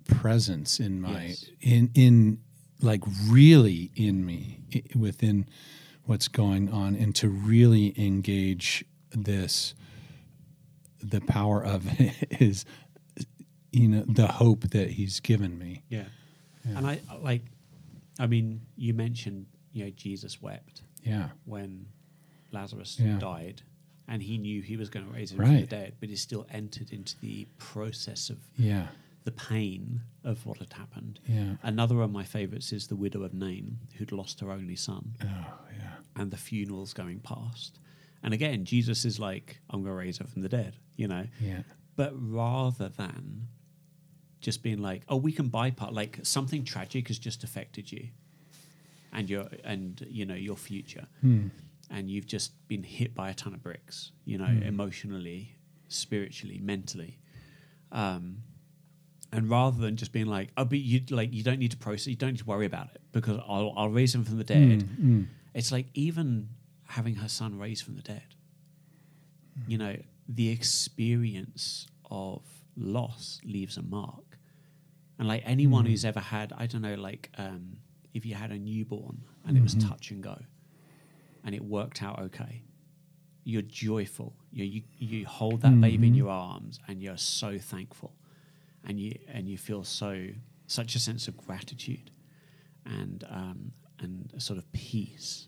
[0.06, 1.46] presence in my Yes.
[1.62, 2.40] in in
[2.82, 4.60] like really in me
[4.96, 5.48] within
[6.06, 9.74] what's going on, and to really engage this
[11.02, 11.84] the power of
[12.30, 12.66] his
[13.72, 16.06] you know the hope that he's given me yeah.
[16.64, 17.42] and i like
[18.20, 21.86] i mean you mentioned you know jesus wept yeah when
[22.52, 23.18] lazarus Yeah.
[23.20, 23.62] died
[24.08, 25.70] and he knew he was going to raise him from the Right.
[25.70, 28.88] dead but he still entered into the process of yeah
[29.24, 33.34] the pain of what had happened yeah another of my favorites is the widow of
[33.34, 35.28] nain who'd lost her only son oh
[35.78, 37.80] yeah and the funeral's going past.
[38.22, 41.26] And again, Jesus is like, I'm going to raise her from the dead, you know?
[41.42, 41.64] yeah
[41.96, 43.48] But rather than
[44.40, 48.10] just being like, oh, we can bypass, like something tragic has just affected you
[49.12, 51.08] and your, and, you know, your future.
[51.22, 51.48] Hmm.
[51.90, 54.62] And you've just been hit by a ton of bricks, you know, Hmm.
[54.64, 55.56] emotionally,
[55.88, 57.18] spiritually, mentally.
[57.92, 58.38] Um,
[59.34, 62.08] And rather than just being like, oh, but you like you don't need to process,
[62.08, 64.48] you don't need to worry about it because I'll, I'll raise him from the mm,
[64.48, 64.90] dead.
[65.02, 65.28] Mm.
[65.56, 66.50] It's like even
[66.88, 68.36] having her son raised from the dead.
[69.68, 69.96] You know,
[70.30, 72.42] the experience of
[72.78, 74.38] loss leaves a mark.
[75.18, 75.90] And like anyone mm.
[75.90, 77.78] who's ever had, I don't know, like um,
[78.14, 79.90] if you had a newborn and it was mm-hmm.
[79.90, 80.38] touch and go
[81.44, 82.62] and it worked out okay,
[83.44, 84.34] you're joyful.
[84.52, 86.18] You, you, you hold that baby in mm-hmm.
[86.20, 88.14] your arms and you're so thankful.
[88.86, 90.28] And you, and you feel so,
[90.68, 92.12] such a sense of gratitude
[92.86, 95.48] and, um, and a sort of peace.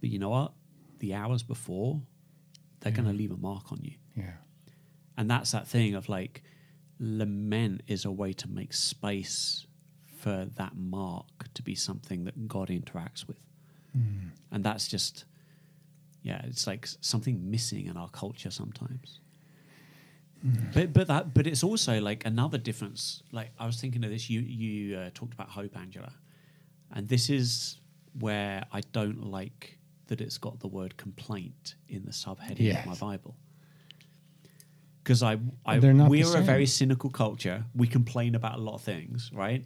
[0.00, 0.52] But you know what?
[0.98, 2.02] The hours before,
[2.80, 3.94] they're going to leave a mark on you.
[4.14, 4.32] Yeah.
[5.16, 6.42] And that's that thing of like,
[6.98, 9.66] lament is a way to make space
[10.18, 13.40] for that mark to be something that God interacts with.
[14.50, 15.24] And that's just,
[16.22, 19.20] yeah, it's like something missing in our culture sometimes.
[20.74, 23.22] But but that but it's also like another difference.
[23.32, 24.30] Like I was thinking of this.
[24.30, 26.12] You you uh, talked about hope, Angela,
[26.92, 27.78] and this is
[28.18, 32.80] where I don't like that it's got the word complaint in the subheading Yes.
[32.80, 33.36] of my Bible.
[35.02, 37.64] Because I, I not we're a very cynical culture.
[37.74, 39.64] We complain about a lot of things, right?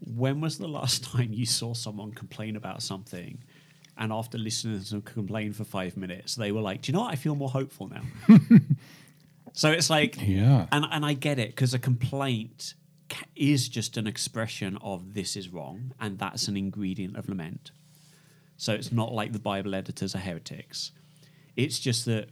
[0.00, 3.42] When was the last time you saw someone complain about something,
[3.96, 7.02] and after listening to them complain for five minutes, they were like, "Do you know
[7.02, 7.12] what?
[7.12, 8.02] I feel more hopeful now."
[9.52, 10.66] so it's like, Yeah.
[10.72, 12.74] and and I get it because a complaint
[13.08, 17.70] ca- is just an expression of this is wrong, and that's an ingredient of lament.
[18.56, 20.92] So it's not like the Bible editors are heretics.
[21.56, 22.28] It's just that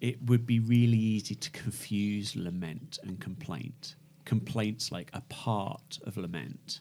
[0.00, 3.96] it would be really easy to confuse lament and complaint.
[4.24, 6.80] Complaint's like a part of lament.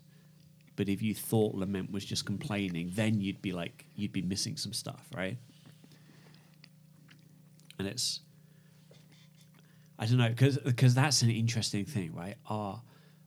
[0.78, 4.56] But if you thought lament was just complaining, then you'd be like, you'd be missing
[4.56, 5.38] some stuff, right?
[7.78, 8.22] And it's,
[10.00, 12.38] I don't know, because because that's an interesting thing, right?
[12.48, 12.82] Our,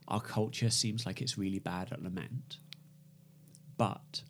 [0.07, 2.57] our culture seems like it's really bad at lament.
[3.77, 4.23] But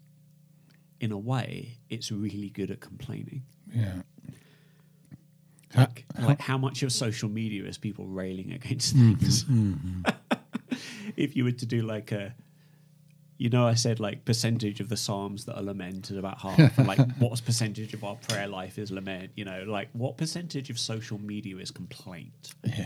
[0.99, 3.43] in a way, it's really good at complaining.
[3.73, 4.01] Yeah.
[5.75, 9.43] Like, like how much of social media is people railing against mm-hmm, things?
[9.45, 10.01] Mm-hmm.
[11.17, 12.35] if you were to do like a,
[13.37, 16.77] you know, I said like percentage of the psalms that are lament is about half.
[16.77, 19.31] like, what percentage of our prayer life is lament?
[19.35, 22.53] You know, like what percentage of social media is complaint?
[22.63, 22.85] Yeah.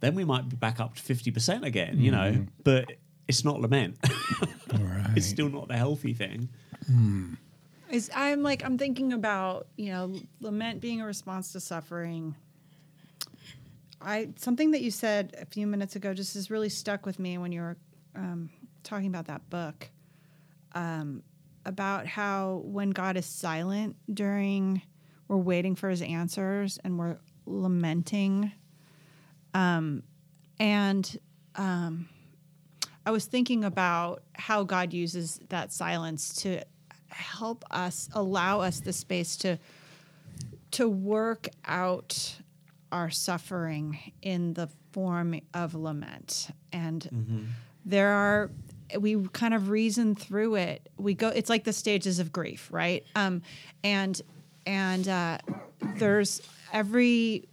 [0.00, 2.00] Then we might be back up to fifty percent again.
[2.00, 2.92] You know, but
[3.28, 3.98] it's not lament.
[4.72, 5.10] All right.
[5.16, 6.48] it's still not the healthy thing.
[7.90, 12.34] Is I'm like I'm thinking about you know lament being a response to suffering.
[14.00, 17.38] I something that you said a few minutes ago just has really stuck with me
[17.38, 17.76] when you were
[18.16, 18.50] um,
[18.82, 19.88] talking about that book
[20.72, 21.22] um,
[21.64, 24.82] about how when God is silent during
[25.28, 27.16] we're waiting for His answers and we're
[27.46, 28.52] lamenting,
[29.54, 30.02] um,
[30.58, 31.18] and
[31.56, 32.08] um,
[33.06, 36.62] I was thinking about how God uses that silence to
[37.08, 39.58] help us, allow us the space to
[40.72, 42.36] to work out
[42.90, 46.48] our suffering in the form of lament.
[46.72, 47.08] And
[47.84, 48.50] there are
[48.98, 50.88] we kind of reason through it.
[50.96, 53.04] We go it's like the stages of grief, right?
[53.14, 53.42] Um
[53.82, 54.20] and
[54.66, 55.38] and uh
[55.96, 56.40] there's
[56.72, 57.48] every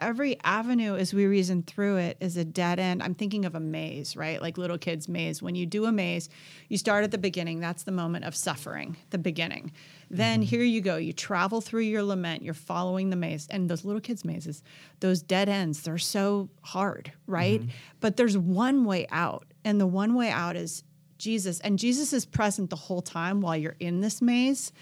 [0.00, 3.02] every avenue as we reason through it is a dead end.
[3.02, 4.40] I'm thinking of a maze, right?
[4.40, 5.42] Like little kids' maze.
[5.42, 6.28] When you do a maze,
[6.68, 7.60] you start at the beginning.
[7.60, 9.72] That's the moment of suffering, the beginning.
[10.10, 10.96] Then here you go.
[10.96, 12.42] You travel through your lament.
[12.42, 13.46] You're following the maze.
[13.50, 14.62] And those little kids' mazes,
[15.00, 17.62] those dead ends, they're so hard, right?
[18.00, 19.46] But there's one way out.
[19.68, 20.82] And the one way out is
[21.18, 21.60] Jesus.
[21.60, 24.72] And Jesus is present the whole time while you're in this maze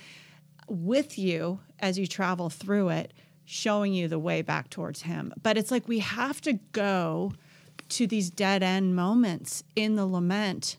[0.68, 3.12] with you as you travel through it,
[3.44, 5.34] showing you the way back towards Him.
[5.42, 7.32] But it's like we have to go
[7.88, 10.76] to these dead end moments in the lament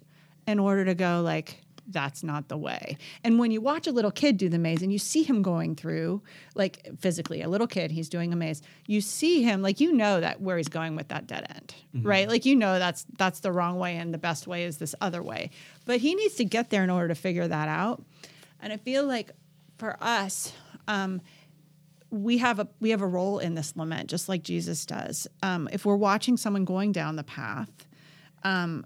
[0.48, 2.98] in order to go, like, that's not the way.
[3.24, 5.76] And when you watch a little kid do the maze and you see him going
[5.76, 6.22] through,
[6.56, 10.20] like physically, a little kid, he's doing a maze, you see him, like, you know
[10.20, 11.74] that where he's going with that dead end,
[12.06, 12.28] right?
[12.28, 15.24] Like, you know that's that's the wrong way and the best way is this other
[15.24, 15.50] way.
[15.86, 18.04] But he needs to get there in order to figure that out.
[18.60, 19.32] And I feel like
[19.78, 20.54] for us,
[20.88, 21.22] um,
[22.10, 25.28] we have a we have a role in this lament, just like Jesus does.
[25.44, 27.70] Um, if we're watching someone going down the path,
[28.44, 28.86] um,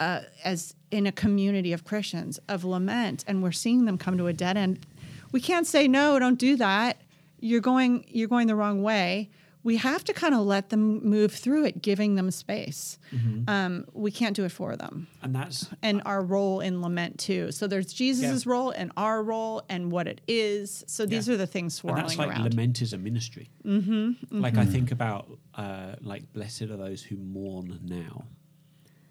[0.00, 4.26] uh, as in a community of Christians of lament, and we're seeing them come to
[4.26, 4.84] a dead end,
[5.32, 7.00] we can't say no, don't do that.
[7.38, 9.30] You're going you're going the wrong way.
[9.62, 12.98] we have to kind of let them move through it, giving them space.
[13.12, 13.44] Mm-hmm.
[13.46, 15.06] Um, we can't do it for them.
[15.22, 17.52] And that's And our role in lament too.
[17.52, 18.52] So there's Jesus' Yeah.
[18.52, 20.82] role and our role and what it is.
[20.86, 21.34] So these Yeah.
[21.34, 22.44] are the things and swirling that's like around.
[22.50, 23.50] lament is a ministry.
[23.66, 28.24] Mm-hmm, Like I think about uh, like blessed are those who mourn now,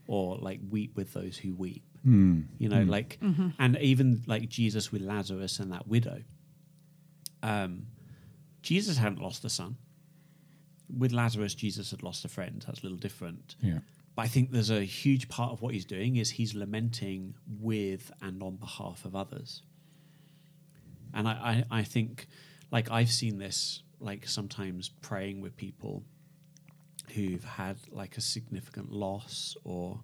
[0.10, 1.84] or like weep with those who weep.
[2.04, 2.42] Hmm.
[2.58, 2.90] You know, hmm.
[2.90, 3.50] like mm-hmm.
[3.60, 6.24] and even like Jesus with Lazarus and that widow.
[7.44, 7.86] Um,
[8.64, 9.78] Jesus hadn't lost a son.
[10.98, 12.64] With Lazarus, Jesus had lost a friend.
[12.66, 13.56] That's a little different.
[13.62, 13.80] Yeah.
[14.16, 18.12] But I think there's a huge part of what he's doing is he's lamenting with
[18.20, 19.62] and on behalf of others.
[21.14, 22.28] And I, I, I think,
[22.72, 26.04] like, I've seen this, like, sometimes praying with people
[27.12, 30.00] who've had, like, a significant loss or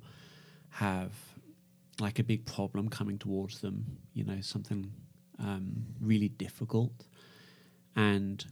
[0.70, 1.14] have,
[2.00, 4.92] like, a big problem coming towards them, you know, something
[5.40, 7.06] um, really difficult.
[7.96, 8.46] And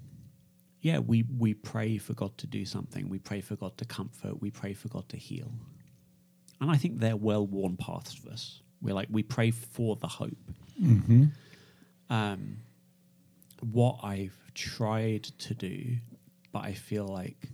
[0.82, 3.08] yeah, we, we pray for God to do something.
[3.08, 4.42] We pray for God to comfort.
[4.42, 5.52] We pray for God to heal.
[6.60, 8.62] And I think they're well worn paths for us.
[8.82, 10.38] We're like, we pray for the hope.
[12.10, 12.58] Um,
[13.62, 15.98] what I've tried to do,
[16.52, 17.48] but I feel like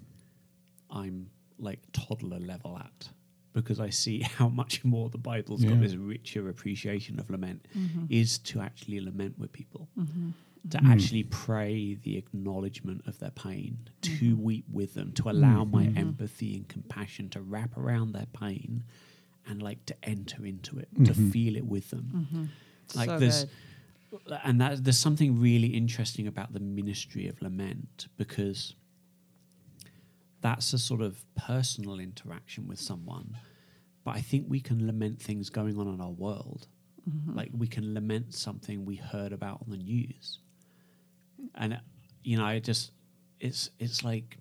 [0.89, 3.09] I'm like toddler level at
[3.53, 8.05] because I see how much more the Bible's got this richer appreciation of lament mm-hmm.
[8.09, 10.29] is to actually lament with people, mm-hmm.
[10.69, 10.89] to Mm.
[10.89, 14.43] actually pray the acknowledgement of their pain, to mm-hmm.
[14.43, 18.83] weep with them, to allow my empathy and compassion to wrap around their pain
[19.47, 22.51] and like to enter into it, to feel it with them.
[22.95, 23.45] Like So there's
[24.11, 24.39] good.
[24.43, 28.75] and that there's something really interesting about the ministry of lament because
[30.41, 33.37] that's a sort of personal interaction with someone
[34.03, 36.67] but i think we can lament things going on in our world.
[37.33, 40.39] Like we can lament something we heard about on the news.
[41.55, 41.79] And
[42.23, 42.91] you know I just
[43.39, 44.37] it's it's like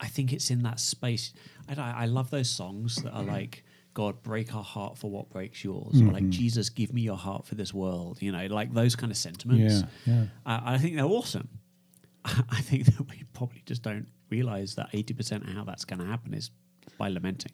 [0.00, 1.32] i think it's in that space.
[1.68, 5.62] I, I love those songs that are like god break our heart for what breaks
[5.62, 8.96] yours or like jesus give me your heart for this world you know like those
[8.96, 9.84] kind of sentiments.
[10.06, 10.24] Yeah, yeah.
[10.46, 11.48] uh, I think they're awesome.
[12.24, 16.06] I think that we probably just don't realize that 80% of how that's going to
[16.14, 16.50] happen is
[16.98, 17.52] by lamenting.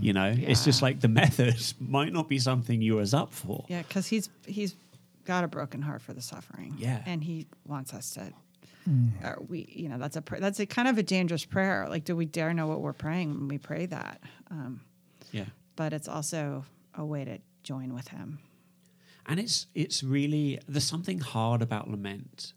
[0.00, 3.64] You know, it's just like the method might not be something you was up for.
[3.68, 4.76] Yeah, because he's he's
[5.24, 6.74] got a broken heart for the suffering.
[6.78, 7.02] Yeah.
[7.10, 8.22] and he wants us to.
[9.22, 11.86] Uh, we, you know, that's a pr- that's a kind of a dangerous prayer.
[11.90, 14.18] Like, do we dare know what we're praying when we pray that?
[14.50, 14.80] Um,
[15.30, 15.44] Yeah.
[15.76, 18.38] but it's also a way to join with him.
[19.26, 22.54] And it's it's really there's something hard about lament.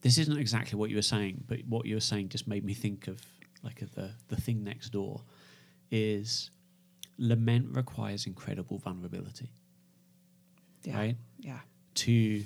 [0.00, 2.74] This isn't exactly what you were saying, but what you were saying just made me
[2.74, 3.20] think of
[3.62, 5.22] like the the thing next door
[5.90, 6.50] is
[7.18, 9.50] lament requires incredible vulnerability.
[10.84, 11.16] Yeah, Right?
[11.38, 11.60] Yeah,
[11.94, 12.44] to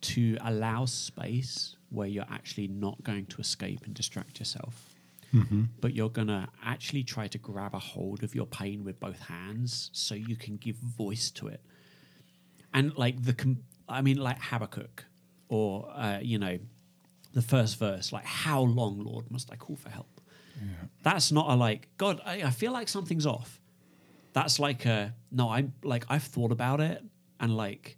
[0.00, 4.94] to allow space where you're actually not going to escape and distract yourself.
[5.34, 5.64] Mm-hmm.
[5.80, 9.20] But you're going to actually try to grab a hold of your pain with both
[9.20, 11.60] hands so you can give voice to it.
[12.72, 15.04] And like the com- i mean like habakkuk
[15.48, 16.58] or uh, you know
[17.34, 20.20] the first verse like how long lord must i call for help?
[21.02, 23.60] That's not a like god I, I feel like something's off.
[24.32, 27.02] That's like a no i'm like i've thought about it
[27.40, 27.96] and like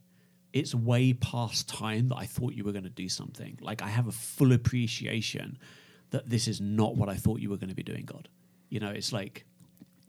[0.53, 3.59] it's way past time that i thought you were going to do something.
[3.61, 5.59] Like i have a full appreciation
[6.11, 8.29] that this is not what i thought you were going to be doing god.
[8.69, 9.45] You know it's like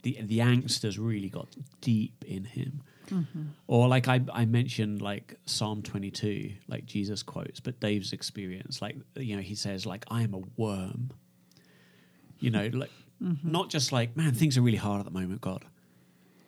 [0.03, 1.47] the the angst has really got
[1.79, 3.43] deep in him Mm-hmm.
[3.67, 8.95] or like I, I mentioned like psalm 22 like jesus quotes but dave's experience like
[9.17, 11.11] you know he says like i am a worm.
[12.39, 12.89] You know like
[13.21, 13.51] mm-hmm.
[13.51, 15.65] not just like man things are really hard at the moment god.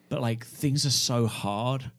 [0.09, 1.91] But like things are so hard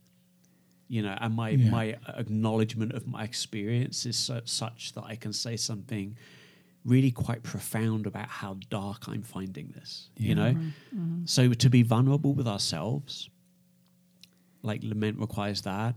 [0.89, 1.71] you know and my Yeah.
[1.71, 6.17] my acknowledgement of my experience is so, such that i can say something
[6.85, 10.53] really quite profound about how dark i'm finding this you know?
[10.53, 11.25] Mm-hmm.
[11.25, 13.31] So to be vulnerable with ourselves
[14.65, 15.95] like lament requires that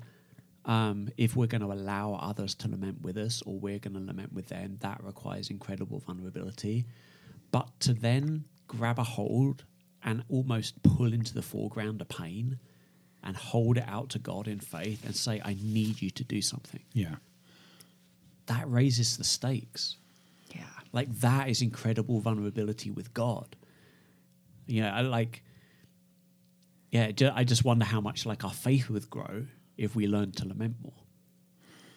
[0.66, 4.00] um, if we're going to allow others to lament with us or we're going to
[4.00, 6.86] lament with them that requires incredible vulnerability
[7.52, 9.64] but to then grab a hold
[10.04, 12.60] and almost pull into the foreground a pain
[13.24, 16.42] and hold it out to God in faith and say, I need you to do
[16.42, 16.82] something.
[16.94, 17.16] Yeah.
[18.46, 19.98] That raises the stakes.
[20.56, 23.56] yeah, Like that is incredible vulnerability with God.
[24.66, 25.44] Yeah, I like.
[26.92, 29.46] Yeah, ju- I just wonder how much like our faith would grow
[29.78, 30.94] if we learned to lament more.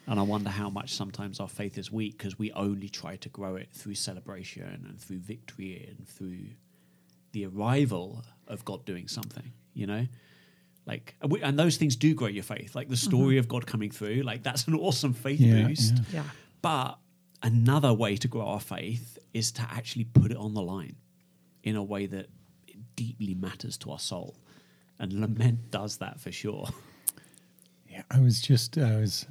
[0.07, 3.29] And I wonder how much sometimes our faith is weak because we only try to
[3.29, 6.47] grow it through celebration and through victory and through
[7.33, 10.07] the arrival of God doing something, you know?
[10.85, 12.75] Like, and we- and those things do grow your faith.
[12.75, 13.09] Like the mm-hmm.
[13.09, 15.95] story of God coming through, like that's an awesome faith Yeah, boost.
[15.95, 16.03] yeah.
[16.15, 16.23] yeah,
[16.61, 16.99] But
[17.43, 20.97] another way to grow our faith is to actually put it on the line
[21.63, 22.27] in a way that
[22.97, 24.37] deeply matters to our soul.
[25.01, 26.69] And lament does that for sure.
[27.89, 29.27] Yeah, I was just I was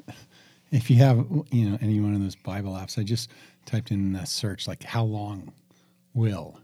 [0.69, 3.29] if you have you know any one of those Bible apps, I just
[3.65, 5.53] typed in the search like how long
[6.13, 6.59] will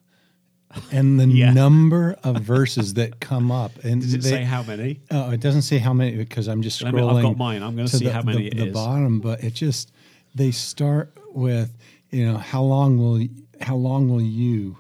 [0.92, 1.54] and the Yeah.
[1.54, 5.00] number of verses that come up and Does it they- say how many?
[5.10, 6.96] Oh, it doesn't say how many because I'm just scrolling.
[7.14, 7.64] me- I've got mine.
[7.64, 8.74] I'm gonna to see the, how many the, it the is.
[8.74, 9.94] bottom, but it just
[10.36, 11.78] they start with
[12.10, 13.26] you know how long will
[13.62, 14.80] how long will you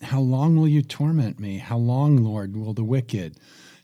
[0.00, 1.58] how long will you torment me?
[1.58, 3.36] How long, Lord, will the wicked?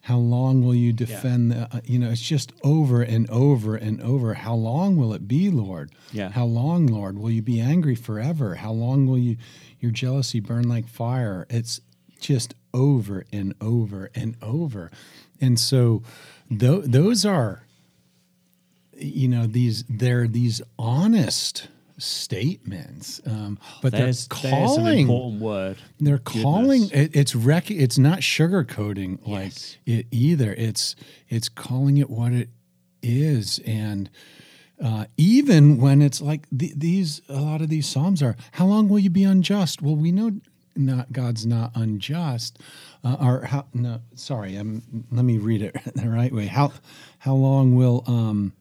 [0.09, 1.53] How long will you defend?
[1.53, 4.33] The, uh, you know, it's just over and over and over.
[4.33, 5.93] How long will it be, Lord?
[6.13, 6.31] Yeah.
[6.31, 8.55] How long, Lord, will you be angry forever?
[8.55, 9.37] How long will you
[9.81, 11.47] your jealousy burn like fire?
[11.51, 11.83] It's
[12.21, 14.91] just over and over and over.
[15.43, 16.03] And so
[16.51, 17.65] tho- those are
[18.97, 21.69] you know these they're these honest
[21.99, 25.77] statements um, but There's, they're an calling important word.
[26.01, 26.43] they're Goodness.
[26.43, 29.77] calling it, it's rec- it's not sugarcoating like Yes.
[29.87, 30.95] it either it's
[31.29, 32.49] it's calling it what it
[33.03, 34.11] is and
[34.83, 38.89] uh, even when it's like the, these a lot of these psalms are how long
[38.89, 40.31] will you be unjust well we know
[40.77, 42.59] not god's not unjust
[43.03, 46.73] uh, or how no sorry um, let me read it the right way how
[47.19, 48.53] how long will um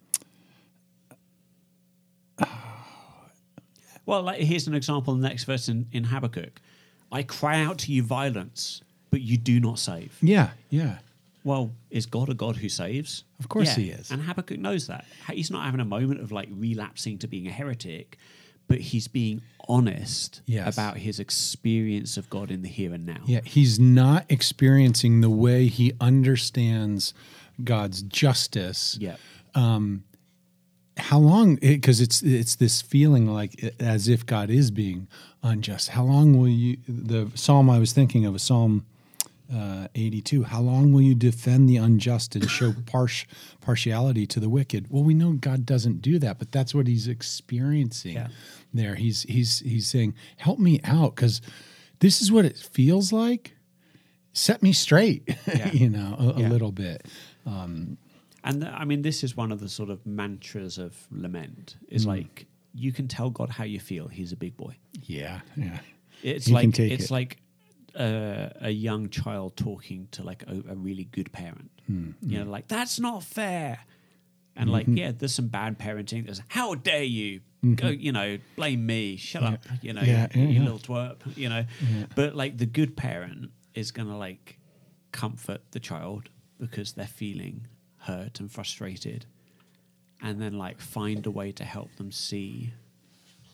[4.08, 5.14] Well, like, here's an example.
[5.14, 6.60] In the next verse in, in Habakkuk
[7.12, 8.82] I cry out to you violence,
[9.12, 10.18] but you do not save.
[10.22, 10.98] yeah yeah
[11.44, 13.24] Well, is God a God who saves?
[13.40, 14.10] Of course Yeah, he is.
[14.12, 15.06] And Habakkuk knows that.
[15.32, 18.18] He's not having a moment of like relapsing to being a heretic,
[18.68, 20.74] but he's being honest Yes.
[20.76, 23.22] about his experience of God in the here and now.
[23.26, 27.14] Yeah, he's not experiencing the way he understands
[27.64, 28.98] God's justice.
[29.00, 29.16] Yeah.
[29.56, 30.04] Um,
[30.98, 31.56] How long?
[31.56, 35.08] Because it's it's this feeling like eh, as if God is being
[35.44, 35.90] unjust.
[35.90, 36.78] How long will you?
[36.88, 38.86] The psalm I was thinking of, a Psalm
[39.54, 40.44] uh, eighty-two.
[40.44, 43.30] How long will you defend the unjust and show partial
[43.62, 44.88] partiality to the wicked?
[44.90, 48.28] Well, we know God doesn't do that, but that's what he's experiencing Yeah.
[48.74, 48.96] there.
[48.96, 51.42] He's he's he's saying, "Help me out," because
[52.00, 53.54] this is what it feels like.
[54.34, 55.72] Set me straight, Yeah.
[55.72, 57.06] you know, a, a little bit.
[58.48, 62.04] And th- I mean, this is one of the sort of mantras of lament is
[62.04, 62.10] Hmm.
[62.10, 64.08] like, you can tell God how you feel.
[64.08, 64.76] He's a big boy.
[65.04, 65.80] Yeah, yeah.
[66.24, 67.12] It's He like it's it.
[67.12, 67.38] like
[67.96, 71.72] uh, a young child talking to like a, a really good parent.
[71.88, 73.80] Hmm, You know, like that's not fair.
[74.56, 74.98] And like, Mm-hmm.
[74.98, 76.26] yeah, there's some bad parenting.
[76.26, 77.42] There's how dare you
[77.76, 80.12] go, you know, blame me, shut up, you know, Mm-hmm.
[80.12, 80.64] Yeah, you, yeah, you yeah.
[80.72, 81.66] little twerp, you know.
[82.16, 84.58] But like the good parent is gonna like
[85.12, 86.30] comfort the child
[86.60, 87.68] because they're feeling
[88.08, 89.26] hurt and frustrated,
[90.22, 92.74] and then like find a way to help them see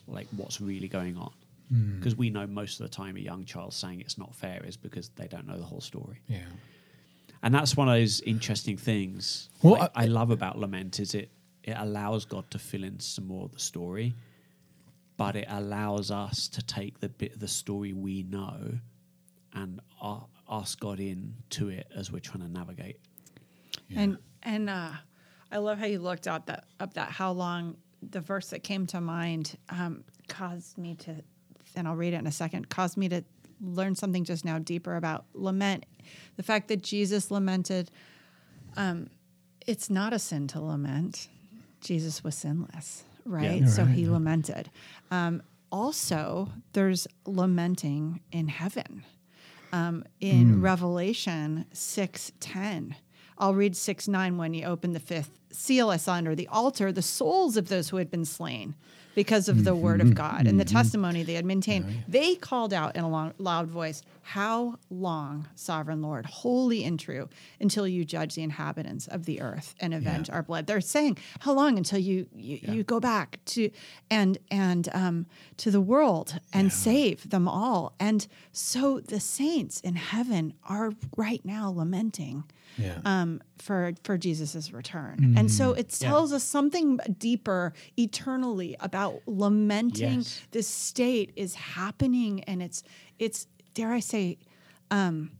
[0.07, 1.31] like what's really going on
[1.69, 1.97] Hmm.
[1.97, 4.75] because we know most of the time a young child saying it's not fair is
[4.75, 6.39] because they don't know the whole story Yeah.
[7.41, 11.15] and that's one of those interesting things Well, like, I- I, love about lament is
[11.15, 11.29] it
[11.63, 14.13] it allows god to fill in some more of the story
[15.15, 18.77] but it allows us to take the bit of the story we know
[19.53, 22.99] and a- ask god in to it as we're trying to navigate
[23.95, 24.91] And and uh,
[25.51, 28.85] I love how you looked up that up that how long the verse that came
[28.87, 31.15] to mind um, caused me to,
[31.75, 32.69] and I'll read it in a second.
[32.69, 33.23] Caused me to
[33.61, 35.85] learn something just now deeper about lament.
[36.35, 37.91] The fact that Jesus lamented.
[38.75, 39.09] Um,
[39.65, 41.29] it's not a sin to lament.
[41.79, 43.61] Jesus was sinless, right?
[43.61, 43.67] Yeah.
[43.67, 44.11] so Right, he yeah.
[44.11, 44.69] lamented.
[45.11, 45.41] Um,
[45.71, 49.05] also, there's lamenting in heaven
[49.71, 52.95] um, in Revelation six ten.
[53.37, 54.37] I'll read six nine.
[54.37, 57.89] When he opened the fifth seal, I saw under the altar the souls of those
[57.89, 58.75] who had been slain
[59.15, 61.85] because of the word of God and the testimony they had maintained.
[62.07, 67.29] They called out in a long, loud voice, "How long, sovereign Lord, holy and true,
[67.59, 71.53] until you judge the inhabitants of the earth and avenge our blood?" They're saying, "How
[71.53, 73.69] long until you you, you go back to
[74.09, 75.25] and and um,
[75.57, 81.43] to the world and save them all?" And so the saints in heaven are right
[81.45, 82.43] now lamenting
[82.77, 82.97] Yeah.
[83.05, 86.09] um, for for Jesus's return, and so it Yeah.
[86.09, 90.19] tells us something deeper, eternally about lamenting.
[90.19, 90.41] Yes.
[90.51, 92.83] This state is happening, and it's
[93.19, 94.37] it's dare I say,
[94.91, 95.31] um,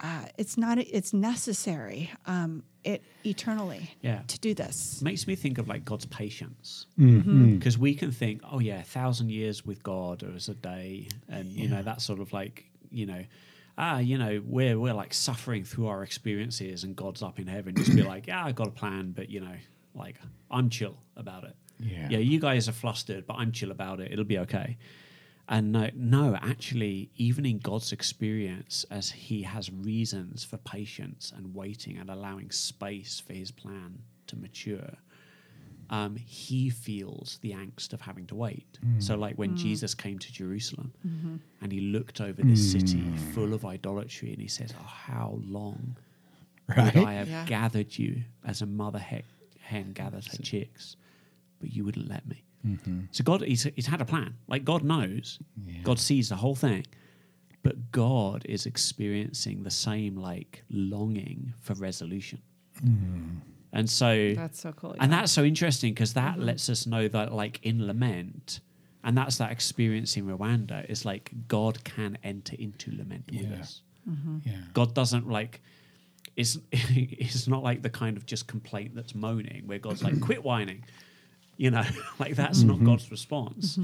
[0.00, 2.10] uh, it's not it's necessary.
[2.26, 4.22] Um, it eternally Yeah.
[4.26, 5.02] to do this.
[5.02, 7.56] makes me think of like God's patience Mm-hmm.
[7.56, 11.08] because we can think, oh yeah, a thousand years with God or as a day,
[11.28, 13.22] and you know that sort of like you know,
[13.76, 17.74] ah, you know, we're we're like suffering through our experiences, and God's up in heaven,
[17.76, 19.56] just be like, yeah, I got a plan, but you know,
[19.94, 20.16] like
[20.50, 21.54] I'm chill about it.
[21.82, 22.08] Yeah.
[22.10, 24.12] yeah, you guys are flustered, but I'm chill about it.
[24.12, 24.76] It'll be okay.
[25.48, 31.54] And no, no, actually, even in God's experience, as He has reasons for patience and
[31.54, 34.92] waiting and allowing space for His plan to mature,
[35.90, 38.78] um, He feels the angst of having to wait.
[38.80, 39.00] Hmm.
[39.00, 39.56] So, like when hmm.
[39.56, 41.36] Jesus came to Jerusalem mm-hmm.
[41.60, 42.78] and He looked over this hmm.
[42.78, 43.02] city
[43.34, 45.96] full of idolatry and He says, Oh, how long
[46.76, 46.94] Right?
[46.94, 47.44] would I have Yeah.
[47.46, 49.04] gathered you as a mother
[49.60, 50.94] hen gathers her chicks,
[51.60, 52.44] but you wouldn't let me.
[52.66, 53.00] Mm-hmm.
[53.10, 54.34] So God, he's, he's had a plan.
[54.48, 55.82] Like God knows, Yeah.
[55.82, 56.86] God sees the whole thing,
[57.62, 62.40] but God is experiencing the same like longing for resolution.
[62.84, 63.38] Mm-hmm.
[63.72, 64.96] And so That's so cool.
[64.98, 66.42] and that's so interesting because that mm-hmm.
[66.42, 68.60] lets us know that, like in lament,
[69.04, 73.60] and that's that experience in Rwanda, is like God can enter into lament with Yeah.
[73.60, 73.82] us.
[74.44, 74.52] Yeah.
[74.72, 75.62] God doesn't like.
[76.36, 80.42] It's it's not like the kind of just complaint that's moaning, where God's like, "Quit
[80.42, 80.82] whining,"
[81.60, 81.84] you know,
[82.18, 83.78] like that's not God's response.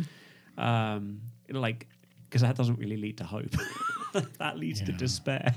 [0.56, 1.20] Um,
[1.50, 1.86] like
[2.28, 3.54] because that doesn't really lead to hope.
[4.38, 5.54] that leads to despair.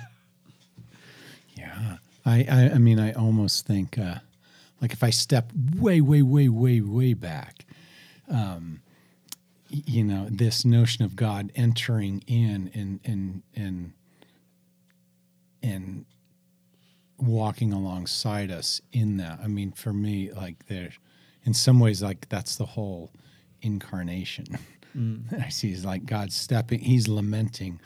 [1.57, 1.97] Yeah.
[2.26, 4.15] I, I, I mean, I almost think, uh,
[4.82, 7.65] like, if I step way, way, way, way, way back,
[8.30, 8.82] um,
[9.70, 13.93] you know, this notion of God entering in and, and, and,
[15.63, 16.05] and
[17.17, 19.39] walking alongside us in that.
[19.41, 20.91] I mean, for me, like, there,
[21.50, 23.10] in some ways, like, that's the whole
[23.64, 24.45] incarnation.
[25.45, 27.80] I see is like God stepping, he's lamenting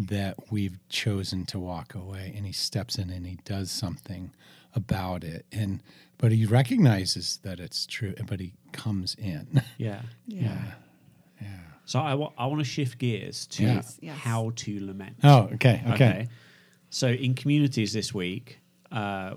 [0.00, 4.32] that we've chosen to walk away and he steps in and he does something
[4.74, 5.46] about it.
[5.52, 5.80] And,
[6.18, 9.62] but he recognizes that it's true, but he comes in.
[9.78, 10.02] Yeah.
[10.26, 10.58] yeah.
[11.40, 11.48] yeah.
[11.84, 13.74] So I wa- I want to shift gears to Yeah.
[13.74, 14.16] Yes, yes.
[14.18, 15.16] how to lament.
[15.22, 15.82] Oh, okay.
[15.90, 16.28] Okay.
[16.90, 18.58] So in communities this week,
[18.90, 19.34] uh,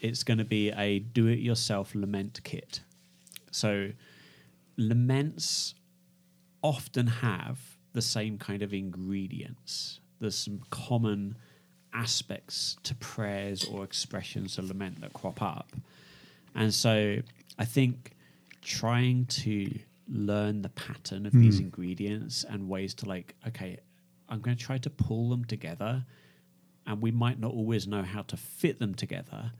[0.00, 2.80] it's going to be a do-it-yourself lament kit.
[3.50, 3.90] So
[4.76, 5.74] laments
[6.62, 7.58] often have
[7.92, 10.00] the same kind of ingredients.
[10.20, 11.36] There's some common
[11.92, 15.72] aspects to prayers or expressions of lament that crop up.
[16.54, 17.16] And so
[17.58, 18.12] I think
[18.62, 19.70] trying to
[20.08, 21.64] learn the pattern of these hmm.
[21.64, 23.78] ingredients and ways to like, okay,
[24.28, 26.04] I'm going to try to pull them together.
[26.86, 29.52] And we might not always know how to fit them together,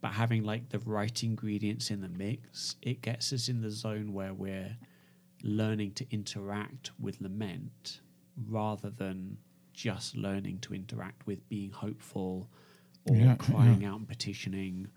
[0.00, 4.12] but having like the right ingredients in the mix, it gets us in the zone
[4.12, 4.76] where we're
[5.42, 8.00] learning to interact with lament
[8.48, 9.36] rather than
[9.72, 12.48] just learning to interact with being hopeful
[13.08, 13.90] or Yeah, crying yeah.
[13.92, 14.88] out and petitioning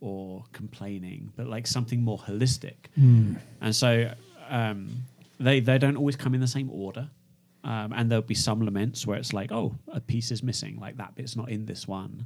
[0.00, 2.74] or complaining, but like something more holistic.
[2.96, 4.12] And so
[4.48, 4.90] um,
[5.40, 7.08] they they don't always come in the same order.
[7.66, 10.96] Um, and there'll be some laments where it's like, oh, a piece is missing, like
[10.98, 12.24] that bit's not in this one.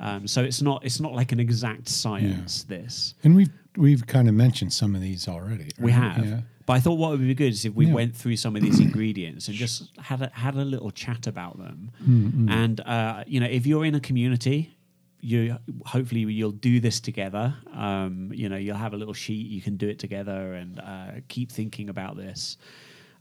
[0.00, 2.64] Um, so it's not it's not like an exact science.
[2.64, 5.68] This And we've, we've kind of mentioned some of these already.
[5.78, 6.40] we have, Yeah.
[6.64, 7.92] but I thought what would be good is if we Yeah.
[8.00, 11.58] went through some of these ingredients and just had a, had a little chat about
[11.58, 11.90] them.
[12.02, 12.48] Mm-hmm.
[12.48, 14.74] And uh, you know, if you're in a community,
[15.20, 17.54] you hopefully you'll do this together.
[17.74, 21.10] Um, you know, you'll have a little sheet, you can do it together, and uh,
[21.28, 22.56] keep thinking about this.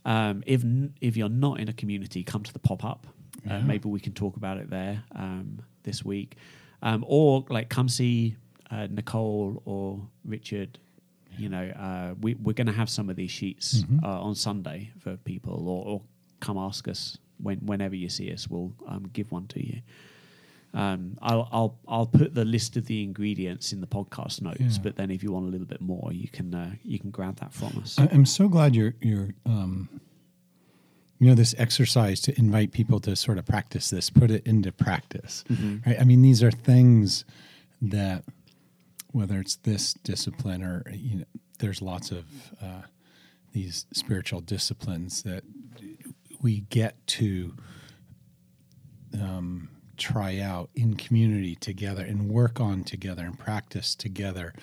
[0.08, 0.64] Um, if
[1.02, 3.06] if you're not in a community, come to the pop up.
[3.50, 6.36] Uh, maybe we can talk about it there um, this week,
[6.82, 8.36] um, or like come see
[8.72, 10.80] uh, Nicole or Richard.
[11.38, 14.04] You know, uh, we, we're going to have some of these sheets Mm-hmm.
[14.04, 16.02] uh, on Sunday for people, or, or
[16.40, 18.48] come ask us when whenever you see us.
[18.50, 19.82] We'll um, give one to you.
[20.74, 24.78] Um, I'll I'll I'll put the list of the ingredients in the podcast notes, Yeah.
[24.84, 27.38] but then if you want a little bit more, you can uh, you can grab
[27.38, 27.98] that from us.
[27.98, 29.90] I- I'm so glad you're you're um,
[31.20, 34.72] you know this exercise to invite people to sort of practice this, put it into
[34.72, 35.44] practice.
[35.86, 36.00] Right?
[36.00, 37.26] I mean, these are things
[37.82, 38.24] that
[39.14, 41.26] whether it's this discipline or you know,
[41.60, 42.26] there's lots of
[42.62, 42.82] uh,
[43.54, 45.44] these spiritual disciplines that
[46.42, 47.56] we get to
[49.20, 54.54] um, try out in community together and work on together and practice together.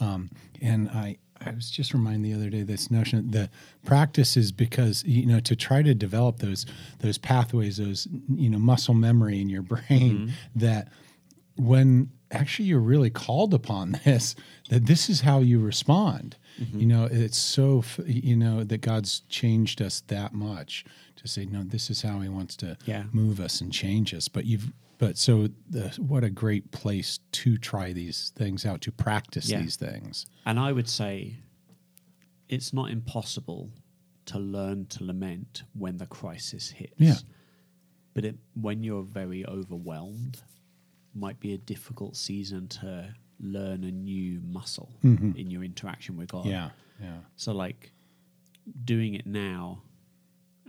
[0.00, 0.30] Um,
[0.60, 3.50] and I, I was just reminded the other day this notion the
[3.84, 6.66] practice is because you know to try to develop those
[7.00, 10.88] those pathways, those you know muscle memory in your brain that
[11.56, 14.34] when actually you're really called upon this
[14.70, 16.36] that this is how you respond
[16.74, 20.84] you know it's so you know that god's changed us that much
[21.16, 23.04] to say no this is how he wants to Yeah.
[23.10, 24.70] move us and change us but you've
[25.02, 29.60] but so the what a great place to try these things out to practice Yeah.
[29.60, 31.38] these things And I would say
[32.48, 33.72] it's not impossible
[34.26, 36.94] to learn to lament when the crisis hits.
[36.98, 37.16] Yeah.
[38.14, 40.40] But it, when you're very overwhelmed,
[41.14, 45.32] might be a difficult season to learn a new muscle mm-hmm.
[45.36, 46.46] in your interaction with God.
[46.46, 46.70] Yeah.
[47.00, 47.18] Yeah.
[47.34, 47.92] So like
[48.84, 49.82] doing it now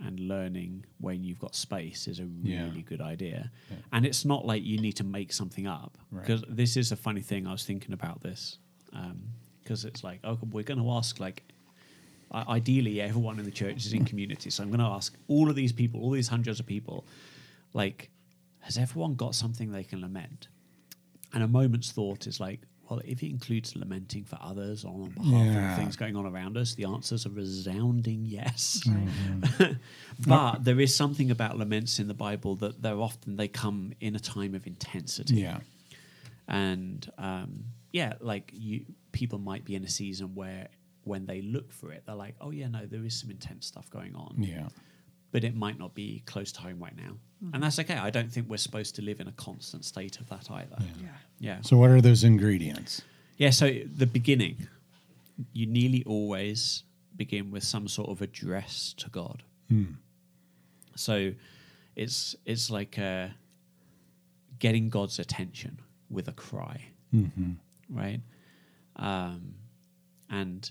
[0.02, 2.64] and learning when you've got space is a Yeah.
[2.64, 3.50] really good idea.
[3.92, 6.22] And it's not like you need to make something up Right.
[6.26, 7.46] because this is a funny thing.
[7.46, 8.58] I was thinking about this
[8.92, 9.22] um,
[9.62, 11.44] because it's like, oh, we're going to ask like.
[12.32, 15.48] i- Ideally, everyone in the church is in community, so I'm going to ask all
[15.48, 17.04] of these people, all these hundreds of people,
[17.72, 18.10] like,
[18.60, 20.48] has everyone got something they can lament?
[21.32, 25.10] And a moment's thought is like, well, if it includes lamenting for others or on
[25.10, 25.72] behalf Yeah.
[25.72, 28.82] of things going on around us, the answer's a resounding yes.
[28.86, 29.72] Mm-hmm.
[30.26, 34.14] but there is something about laments in the Bible that they're often they come in
[34.14, 35.36] a time of intensity.
[35.36, 35.58] Yeah.
[36.48, 40.68] And um, yeah, like you people might be in a season where
[41.04, 43.88] when they look for it, they're like, oh yeah, no, there is some intense stuff
[43.90, 44.68] going on Yeah.
[45.32, 47.12] but it might not be close to home right now.
[47.52, 47.94] And that's okay.
[47.96, 50.76] I don't think we're supposed to live in a constant state of that either.
[50.80, 51.08] Yeah.
[51.38, 51.58] Yeah.
[51.62, 53.02] So, what are those ingredients?
[53.36, 54.68] Yeah, so the beginning,
[55.52, 56.84] you nearly always
[57.16, 59.42] begin with some sort of address to God.
[60.96, 61.32] So
[61.96, 63.28] it's it's like uh,
[64.58, 66.80] getting God's attention with a cry,
[67.90, 68.20] right?
[68.96, 69.54] Um,
[70.30, 70.70] and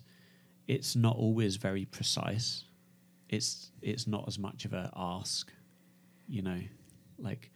[0.67, 2.63] it's not always very precise.
[3.29, 5.51] It's it's not as much of a ask,
[6.27, 6.59] you know,
[7.19, 7.51] like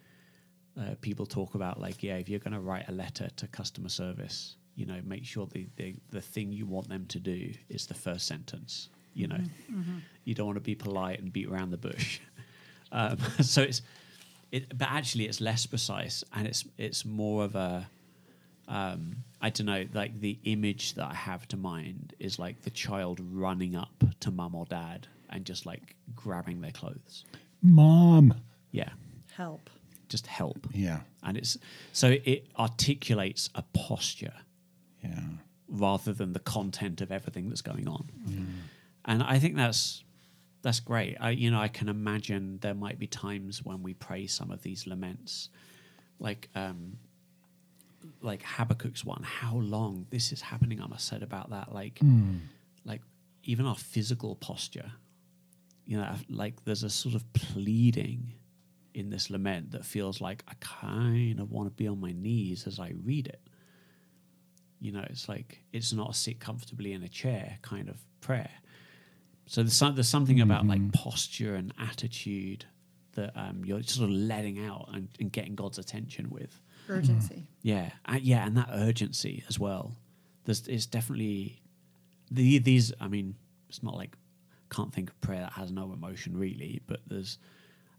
[0.79, 3.89] uh, people talk about like yeah if you're going to write a letter to customer
[3.89, 7.87] service you know make sure the, the the thing you want them to do is
[7.87, 9.39] the first sentence you know
[10.23, 12.19] you don't want to be polite and beat around the bush
[12.91, 13.81] um, so it's
[14.51, 17.89] it but actually it's less precise and it's it's more of a
[18.69, 22.69] um, I don't know, like the image that I have to mind is like the
[22.69, 27.23] child running up to mum or dad and just like grabbing their clothes.
[27.61, 28.33] Mom.
[28.71, 28.89] Yeah,
[29.33, 29.69] Help.
[30.09, 31.01] just help Yeah.
[31.23, 31.57] and it's
[31.93, 34.33] so it articulates a posture
[35.03, 35.19] Yeah.
[35.67, 38.09] rather than the content of everything that's going on
[39.05, 40.03] and i think that's
[40.63, 44.27] that's great I, you know i can imagine there might be times when we pray
[44.27, 45.49] some of these laments
[46.19, 46.97] like um
[48.21, 51.99] like habakkuk's one how long this is happening i must said about that like
[52.85, 53.01] like
[53.43, 54.91] even our physical posture
[55.85, 58.33] you know like there's a sort of pleading
[58.97, 62.65] in this lament that feels like i kind of want to be on my knees
[62.67, 63.41] as i read it
[64.79, 68.49] you know it's like it's not a sit comfortably in a chair kind of prayer
[69.45, 72.65] so there's, some, there's something about like posture and attitude
[73.13, 77.47] that um, you're sort of letting out and, and getting god's attention with Urgency.
[77.61, 79.95] yeah, uh, yeah, and that urgency as well.
[80.45, 81.61] There's, it's definitely
[82.31, 82.93] the these.
[82.99, 83.35] I mean,
[83.67, 84.15] it's not like
[84.69, 87.39] can't think of prayer that has no emotion really, but there's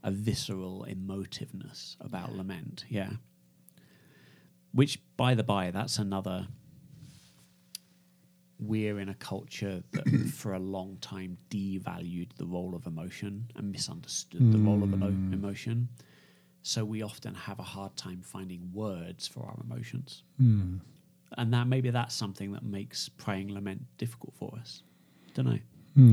[0.03, 2.85] a visceral emotiveness about lament.
[2.89, 3.11] Yeah,
[4.73, 6.47] which, by the by, that's another.
[8.61, 13.71] We're in a culture that, for a long time, devalued the role of emotion and
[13.71, 15.33] misunderstood the role of emo- mm.
[15.33, 15.89] emotion.
[16.63, 20.25] So we often have a hard time finding words for our emotions.
[20.43, 20.81] Mm.
[21.37, 24.83] And that maybe that's something that makes praying lament difficult for us.
[25.35, 25.59] Don't know.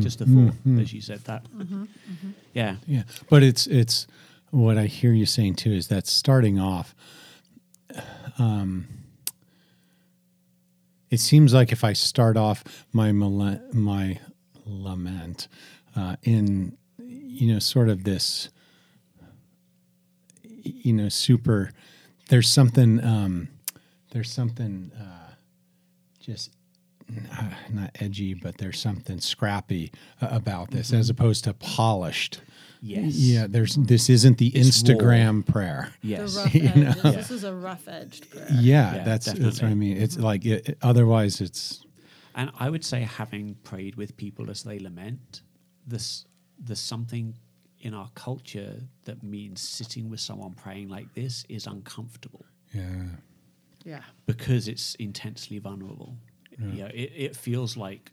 [0.02, 1.46] Just a thought as you said that.
[2.54, 2.78] Yeah.
[2.88, 4.08] Yeah, but it's it's
[4.50, 6.96] what I hear you saying too is that starting off,
[8.40, 8.88] um,
[11.12, 14.20] it seems like if I start off my mala- my
[14.66, 15.48] lament
[15.96, 18.50] uh, in you know sort of this
[20.44, 21.72] you know super
[22.30, 23.50] there's something um,
[24.12, 25.34] there's something uh,
[26.20, 26.52] just
[27.72, 29.92] not edgy, but there's something scrappy
[30.22, 32.42] uh, about this as opposed to polished.
[32.82, 33.16] Yes.
[33.16, 34.96] Yeah, there's this isn't the It's raw.
[34.96, 35.94] Instagram prayer.
[36.04, 36.36] Yes.
[36.36, 36.76] The rough You edge.
[37.04, 37.12] know?
[37.12, 38.48] This is a rough edged prayer.
[38.52, 39.98] Yeah, Yeah, that's that's what I mean.
[39.98, 41.84] It's like it, it- otherwise it's
[42.36, 45.42] And I would say, having prayed with people as they lament,
[45.88, 46.26] this
[46.60, 47.36] there's something
[47.80, 52.44] in our culture that means sitting with someone praying like this is uncomfortable
[52.74, 53.04] yeah.
[53.84, 54.02] Yeah.
[54.26, 56.18] because it's intensely vulnerable.
[56.58, 58.12] You know, it, it feels like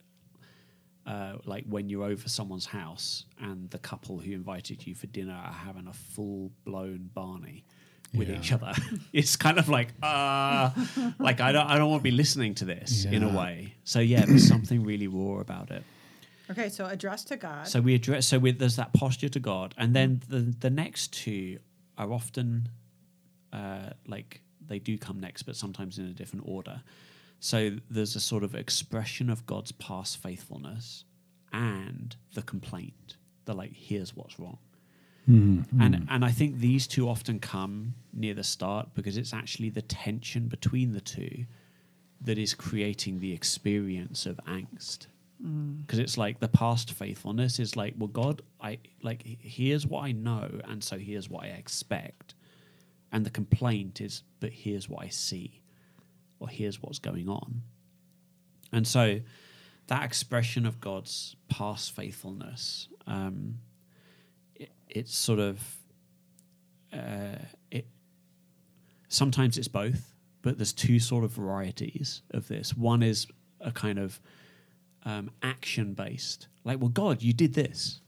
[1.06, 5.32] uh, like when you're over someone's house and the couple who invited you for dinner
[5.34, 7.64] are having a full blown Barney
[8.14, 8.36] with Yeah.
[8.36, 8.72] each other.
[9.12, 10.70] it's kind of like uh
[11.18, 13.74] like I don't I don't want to be listening to this in a way.
[13.84, 15.82] So yeah, there's something really raw about it.
[16.50, 17.66] Okay, so address to God.
[17.66, 18.26] So we address.
[18.26, 21.58] So we, there's that posture to God, and then the the next two
[21.96, 22.68] are often
[23.52, 26.82] uh, like they do come next, but sometimes in a different order.
[27.42, 31.02] So there's a sort of expression of God's past faithfulness
[31.52, 33.16] and the complaint.
[33.46, 34.58] The like, here's what's wrong.
[35.28, 35.82] Mm-hmm.
[35.82, 39.82] And and I think these two often come near the start because it's actually the
[39.82, 41.46] tension between the two
[42.20, 45.08] that is creating the experience of angst.
[45.44, 45.84] Mm.
[45.84, 50.12] Because it's like the past faithfulness is like well god i like here's what i
[50.12, 52.34] know and so here's what i expect.
[53.10, 55.61] And the complaint is but here's what i see
[56.42, 57.62] or here's what's going on
[58.72, 59.20] and so
[59.86, 63.58] that expression of god's past faithfulness um
[64.54, 65.60] it, it's sort of
[66.92, 67.38] uh
[67.70, 67.86] it
[69.08, 73.26] sometimes it's both but there's two sort of varieties of this one is
[73.60, 74.20] a kind of
[75.04, 76.48] um, action based.
[76.64, 78.00] Like, well, God, you did this.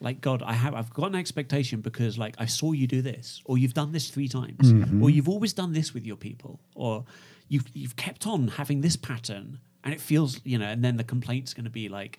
[0.00, 3.40] Like, God, I have I've got an expectation because like I saw you do this,
[3.44, 4.72] or you've done this three times,
[5.02, 7.04] or you've always done this with your people, or
[7.52, 11.04] you've you've kept on having this pattern, and it feels you know, and then the
[11.04, 12.18] complaint's going to be like,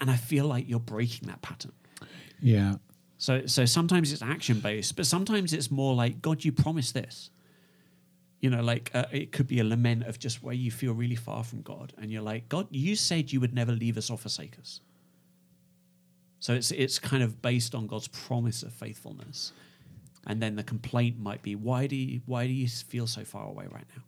[0.00, 1.72] and I feel like you're breaking that pattern.
[2.40, 2.74] Yeah.
[3.16, 7.30] So so sometimes it's action based, but sometimes it's more like God, you promised this.
[8.40, 11.16] You know, like uh, it could be a lament of just where you feel really
[11.16, 14.18] far from God, and you're like, God, you said you would never leave us or
[14.18, 14.80] forsake us.
[16.40, 19.52] So it's it's kind of based on God's promise of faithfulness,
[20.26, 23.46] and then the complaint might be, why do you, why do you feel so far
[23.46, 24.02] away right now?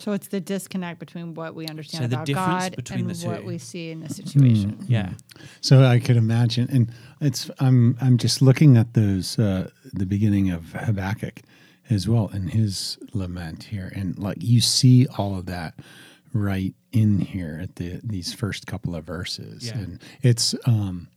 [0.00, 3.10] So it's the disconnect between what we understand So the about difference God between and
[3.10, 4.84] the what we see in the situation.
[4.88, 5.10] Yeah,
[5.60, 6.90] So I could imagine, and
[7.20, 11.40] it's I'm I'm just looking at those uh, the beginning of Habakkuk
[11.90, 15.74] as well, and his lament here, and like you see all of that
[16.32, 19.78] right in here at the these first couple of verses, Yeah.
[19.78, 21.08] and it's um,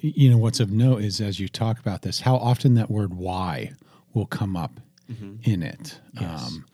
[0.00, 3.14] you know what's of note is as you talk about this, how often that word
[3.14, 3.72] "why"
[4.12, 4.80] will come up
[5.44, 6.00] in it.
[6.14, 6.24] Mm-hmm.
[6.24, 6.46] Yes.
[6.46, 6.64] Um,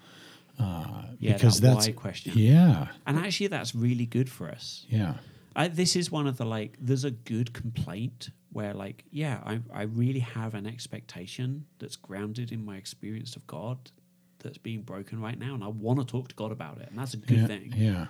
[0.59, 2.33] yeah, because that that's why question.
[2.37, 4.87] yeah, And actually, that's really good for us.
[4.89, 5.15] yeah,
[5.57, 9.61] I, this is one of the like there's a good complaint where like yeah I,
[9.73, 13.91] I really have an expectation that's grounded in my experience of god
[14.39, 16.99] that's being broken right now and i want to talk to god about it and
[16.99, 18.07] that's a good yeah, thing yeah.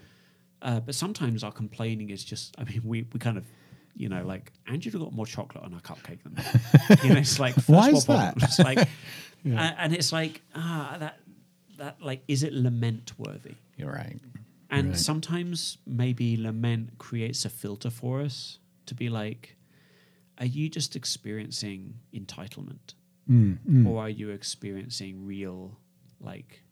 [0.62, 3.44] uh, but sometimes our complaining is just i mean we, we kind of
[3.96, 6.42] you know like andrew got more chocolate on our cupcake than me
[7.02, 8.36] you know it's like Why is that?
[8.36, 8.58] problems.
[8.60, 8.88] like
[9.44, 9.60] Yeah.
[9.68, 11.20] and, and it's like ah that
[11.78, 14.20] that like is it lament worthy You're right.
[14.70, 14.96] and Right.
[14.98, 19.56] sometimes maybe lament creates a filter for us to be like,
[20.38, 22.94] are you just experiencing entitlement?
[23.28, 23.86] Mm, mm.
[23.86, 25.78] Or are you experiencing real,
[26.20, 26.62] like,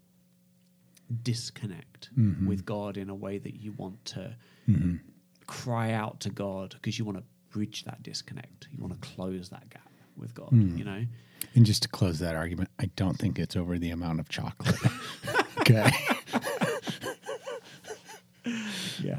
[1.22, 2.46] disconnect Mhm.
[2.46, 4.36] with God in a way that you want to
[4.68, 5.00] Mhm.
[5.46, 8.68] cry out to God because you want to bridge that disconnect?
[8.72, 10.78] You want to close that gap with God, Mm.
[10.78, 11.07] you know?
[11.57, 14.76] And just to close that argument, I don't think it's over the amount of chocolate.
[15.61, 15.90] okay.
[19.02, 19.18] Yeah.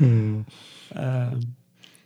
[0.00, 0.46] Um,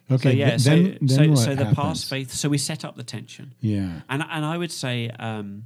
[0.09, 0.31] Okay.
[0.31, 1.75] so yeah, th- so then, then so, so the happens?
[1.77, 2.31] past faith.
[2.33, 3.55] So we set up the tension.
[3.61, 4.03] Yeah.
[4.09, 5.65] And and I would say um,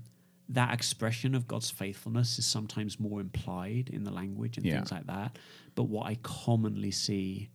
[0.48, 4.76] that expression of God's faithfulness is sometimes more implied in the language and Yeah.
[4.76, 5.38] things like that.
[5.74, 7.50] But what I commonly see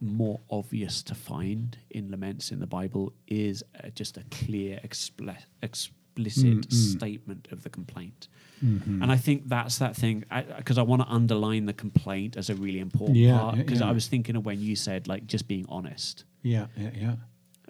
[0.00, 5.36] more obvious to find in laments in the Bible is uh, just a clear, expli-
[5.62, 6.72] explicit Mm, mm.
[6.72, 8.28] statement of the complaint.
[8.64, 9.02] Mhm.
[9.02, 10.22] And I think that's that thing
[10.58, 13.56] because I, want to underline the complaint as a really important Yeah, part.
[13.56, 13.88] Because yeah.
[13.88, 16.66] I was thinking of when you said like just being honest yeah.
[16.76, 16.90] Yeah.
[16.94, 17.16] Yeah.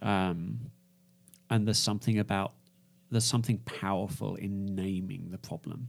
[0.02, 0.60] um,
[1.48, 2.52] and there's something about
[3.10, 5.88] there's something powerful in naming the problem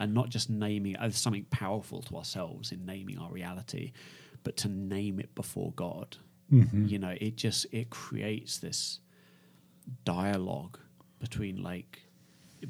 [0.00, 3.92] and not just naming uh, there's something powerful to ourselves in naming our reality
[4.44, 6.16] but to name it before god
[6.52, 6.88] Mhm.
[6.90, 9.00] you know it just it creates this
[10.04, 10.78] dialogue
[11.18, 12.00] between like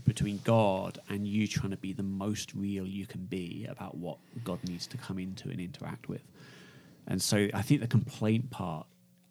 [0.05, 4.19] between god and you trying to be the most real you can be about what
[4.45, 6.23] god needs to come into and interact with
[7.07, 8.87] and so I think the complaint part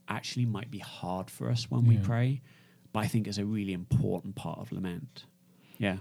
[0.09, 2.41] actually might be hard for us when we pray,
[2.91, 5.23] but I think is a really important part of lament.
[5.77, 5.99] Yeah.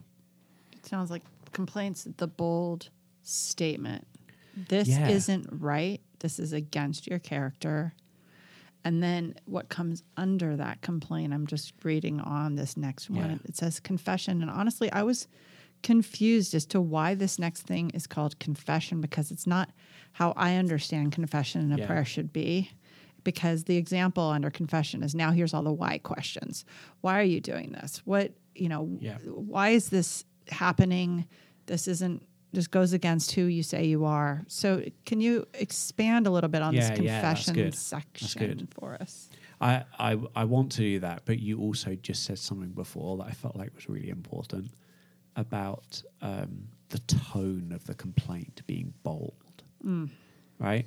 [0.72, 1.22] It sounds like
[1.52, 2.88] complaints, the bold
[3.22, 4.08] statement.
[4.56, 5.08] This Yeah.
[5.08, 6.00] isn't right.
[6.20, 7.94] This is against your character.
[8.84, 13.30] And then what comes under that complaint, I'm just reading on this next one.
[13.30, 13.36] Yeah.
[13.48, 14.40] It says confession.
[14.40, 15.26] And honestly, I was
[15.82, 19.70] confused as to why this next thing is called confession because it's not
[20.12, 21.86] how I understand confession in a Yeah.
[21.86, 22.70] prayer should be.
[23.24, 26.64] Because the example under confession is now here's all the why questions.
[27.00, 28.00] Why are you doing this?
[28.06, 29.18] What, you know, Yeah.
[29.18, 31.26] why is this happening?
[31.66, 32.22] This isn't
[32.52, 34.44] this goes against who you say you are.
[34.48, 37.70] So can you expand a little bit on Yeah, this yeah, that's confession.
[37.70, 38.68] That's section good.
[38.78, 39.28] for us?
[39.60, 43.26] I, I I want to do that, but you also just said something before that
[43.26, 44.72] I felt like was really important
[45.36, 49.34] about um, the tone of the complaint being bold.
[50.58, 50.86] Right?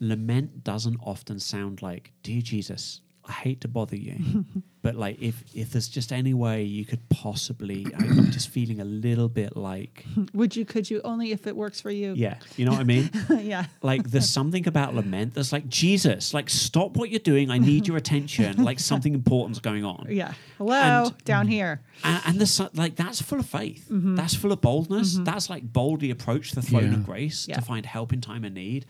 [0.00, 3.00] Lament doesn't often sound like, Dear Jesus,
[3.30, 4.44] I hate to bother you,
[4.82, 8.84] but like if if there's just any way you could possibly, I'm just feeling a
[8.84, 10.04] little bit like,
[10.34, 10.64] Would you?
[10.64, 11.00] Could you?
[11.04, 12.12] Only if it works for you.
[12.16, 13.08] yeah, you know what I mean?
[13.52, 13.66] yeah.
[13.82, 17.50] like there's something about lament that's like Jesus, like stop what you're doing.
[17.50, 18.64] I need your attention.
[18.64, 20.06] Like something important's going on.
[20.10, 20.32] Yeah.
[20.58, 21.82] Hello, And- down here.
[22.02, 23.86] And, and there's like that's full of faith.
[23.90, 25.18] That's full of boldness.
[25.22, 26.98] That's like boldly approach the throne Yeah.
[26.98, 27.56] of grace Yeah.
[27.56, 28.86] to find help in time of need.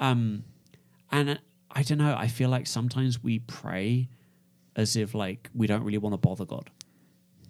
[0.00, 0.44] Um,
[1.12, 1.36] and uh,
[1.74, 2.14] I don't know.
[2.16, 4.08] I feel like sometimes we pray
[4.76, 6.70] as if like we don't really want to bother God.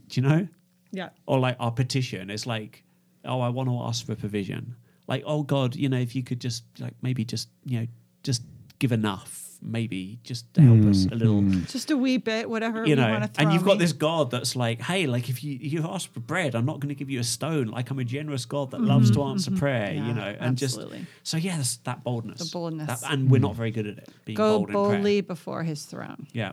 [0.09, 0.49] Do you know?
[0.93, 1.11] Yeah.
[1.27, 2.85] Or like our petition is like,
[3.25, 4.77] oh, I want to ask for provision.
[5.07, 7.87] Like, oh God, you know, if you could just like maybe just you know
[8.22, 8.43] just
[8.79, 11.71] give enough, maybe just to help us mm, a little mm.
[11.71, 13.73] Just a wee bit, whatever you know, want to throw and you've me.
[13.73, 16.81] got this God that's like, hey, like if you you ask for bread, I'm not
[16.81, 17.69] going to give you a stone.
[17.69, 19.31] Like I'm a generous God that loves to mm-hmm.
[19.31, 19.59] answer mm-hmm.
[19.59, 19.89] prayer.
[19.89, 19.99] Mm-hmm.
[19.99, 20.99] Yeah, you know, and absolutely.
[20.99, 22.39] just so yeah, that boldness.
[22.39, 23.01] The boldness.
[23.01, 23.57] That- and we're not mm.
[23.57, 24.09] very good at it.
[24.25, 26.27] Being Go bold in boldly before his throne.
[26.33, 26.53] Yeah,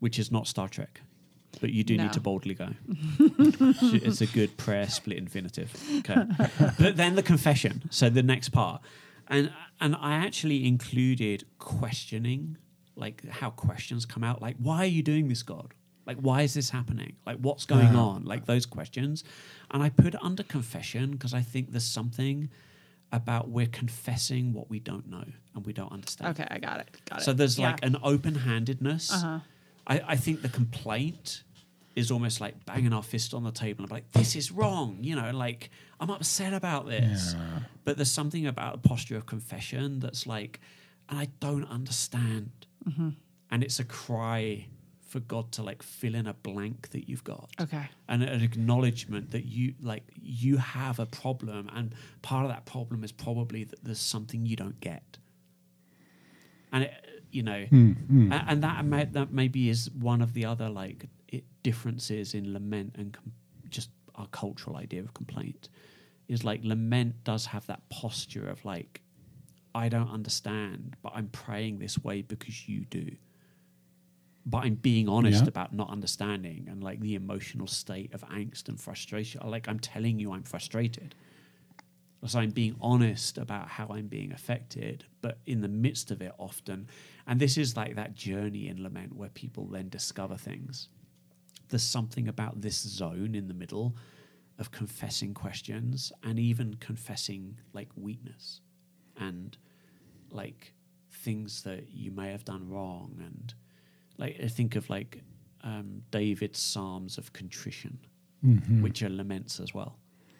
[0.00, 1.00] which is not Star Trek,
[1.60, 2.04] but you do No.
[2.04, 2.68] need to boldly go.
[3.18, 5.72] it's a good prayer split infinitive.
[5.98, 6.24] Okay,
[6.78, 7.82] but then the confession.
[7.90, 8.82] So the next part,
[9.30, 12.58] and and I actually included questioning,
[12.96, 15.72] like how questions come out, like why are you doing this, God?
[16.06, 17.16] Like why is this happening?
[17.26, 18.00] Like what's going Yeah.
[18.00, 18.24] on?
[18.24, 19.24] Like those questions,
[19.70, 22.50] and I put it under confession because I think there's something
[23.12, 25.24] about we're confessing what we don't know
[25.54, 26.38] and we don't understand.
[26.38, 26.88] Okay, I got it.
[27.08, 27.24] Got it.
[27.24, 27.70] So there's Yeah.
[27.70, 29.10] like an open handedness.
[29.12, 29.40] Uh-huh.
[29.86, 31.42] I, I think the complaint
[31.96, 34.98] is almost like banging our fist on the table and be like, this is wrong,
[35.00, 37.34] you know, like I'm upset about this.
[37.34, 37.60] Yeah.
[37.84, 40.60] But there's something about a posture of confession that's like,
[41.08, 42.50] and I don't understand.
[42.88, 43.10] Mm-hmm.
[43.50, 44.66] And it's a cry
[45.08, 47.88] for God to like fill in a blank that you've got Okay.
[48.08, 53.02] and an acknowledgement that you like you have a problem and part of that problem
[53.02, 55.18] is probably that there's something you don't get
[56.72, 60.44] and it, you know Hmm, a- and that may, that maybe is one of the
[60.44, 61.10] other like it,
[61.62, 63.32] differences in lament and com-
[63.68, 65.68] just our cultural idea of complaint
[66.28, 69.00] is like lament does have that posture of like
[69.74, 73.10] i don't understand but i'm praying this way because you do
[74.46, 75.48] but I'm being honest Yeah.
[75.48, 79.42] about not understanding and like the emotional state of angst and frustration.
[79.48, 81.14] Like I'm telling you, I'm frustrated.
[82.26, 86.32] So I'm being honest about how I'm being affected, but in the midst of it,
[86.38, 86.88] often,
[87.26, 90.88] and this is like that journey in lament where people then discover things.
[91.70, 93.96] There's something about this zone in the middle
[94.58, 98.60] of confessing questions and even confessing like weakness
[99.16, 99.56] and
[100.30, 100.74] like
[101.10, 103.54] things that you may have done wrong and
[104.18, 105.22] like I think of like
[105.62, 107.98] um, David's psalms of contrition,
[108.44, 108.82] Mhm.
[108.82, 109.98] which are laments as well,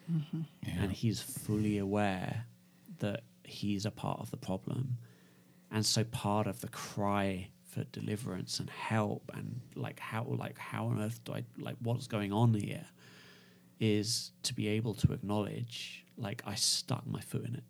[0.08, 0.82] Yeah.
[0.82, 2.46] and he's fully aware
[2.98, 4.96] that he's a part of the problem,
[5.70, 10.86] and so part of the cry for deliverance and help and like how like how
[10.86, 12.86] on earth do I like what's going on here
[13.78, 17.64] is to be able to acknowledge like I stuck my foot in it.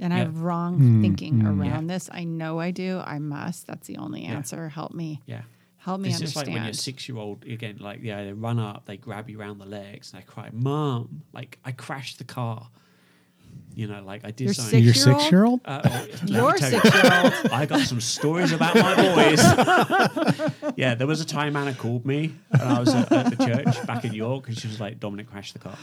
[0.00, 1.46] And I have wrong Mm, thinking mm.
[1.46, 1.94] around Yeah.
[1.94, 2.08] this.
[2.12, 2.98] I know I do.
[3.04, 3.66] I must.
[3.66, 4.36] That's the only Yeah.
[4.36, 4.68] answer.
[4.68, 5.20] Help me.
[5.26, 5.42] Yeah.
[5.78, 6.46] Help me it's just understand.
[6.48, 9.40] like when you're six year old again, like yeah, they run up, they grab you
[9.40, 12.70] around the legs, and they cry, "Mom!" Like I crashed the car.
[13.78, 14.82] You know, like I did You're something.
[14.82, 15.60] six- Your Six-year-old?
[15.60, 15.60] six-year-old?
[15.64, 17.32] Uh, oh, let me You're tell you, six-year-old.
[17.52, 20.72] I got some stories about my boys.
[20.76, 23.86] yeah, there was a time Anna called me, and I was at, at the church
[23.86, 25.78] back in York, and she was like, "Dominic crashed the car,"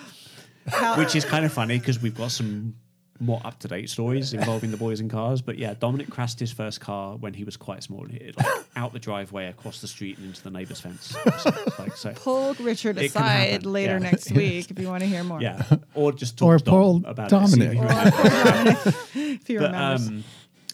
[0.68, 2.76] How- which is kind of funny because we've got some
[3.20, 5.42] more up to date stories involving the boys in cars.
[5.42, 8.92] But yeah, Dominic crashed his first car when he was quite small, He- like out
[8.92, 11.16] the driveway, across the street, and into the neighbour's fence.
[11.38, 12.12] So, like so.
[12.14, 14.00] Pulled Richard aside later Yeah.
[14.00, 15.42] next week if you want to hear more.
[15.42, 15.64] Yeah,
[15.94, 17.78] or just Or talk to Dom pull about Dominic.
[17.78, 17.78] it.
[17.78, 18.86] see if Or- remembers.
[19.16, 20.04] if you but remember.
[20.18, 20.24] um,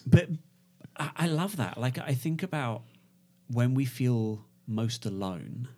[0.06, 0.28] but
[0.96, 1.78] I, I love that.
[1.78, 2.82] Like I think about
[3.48, 5.68] when we feel most alone,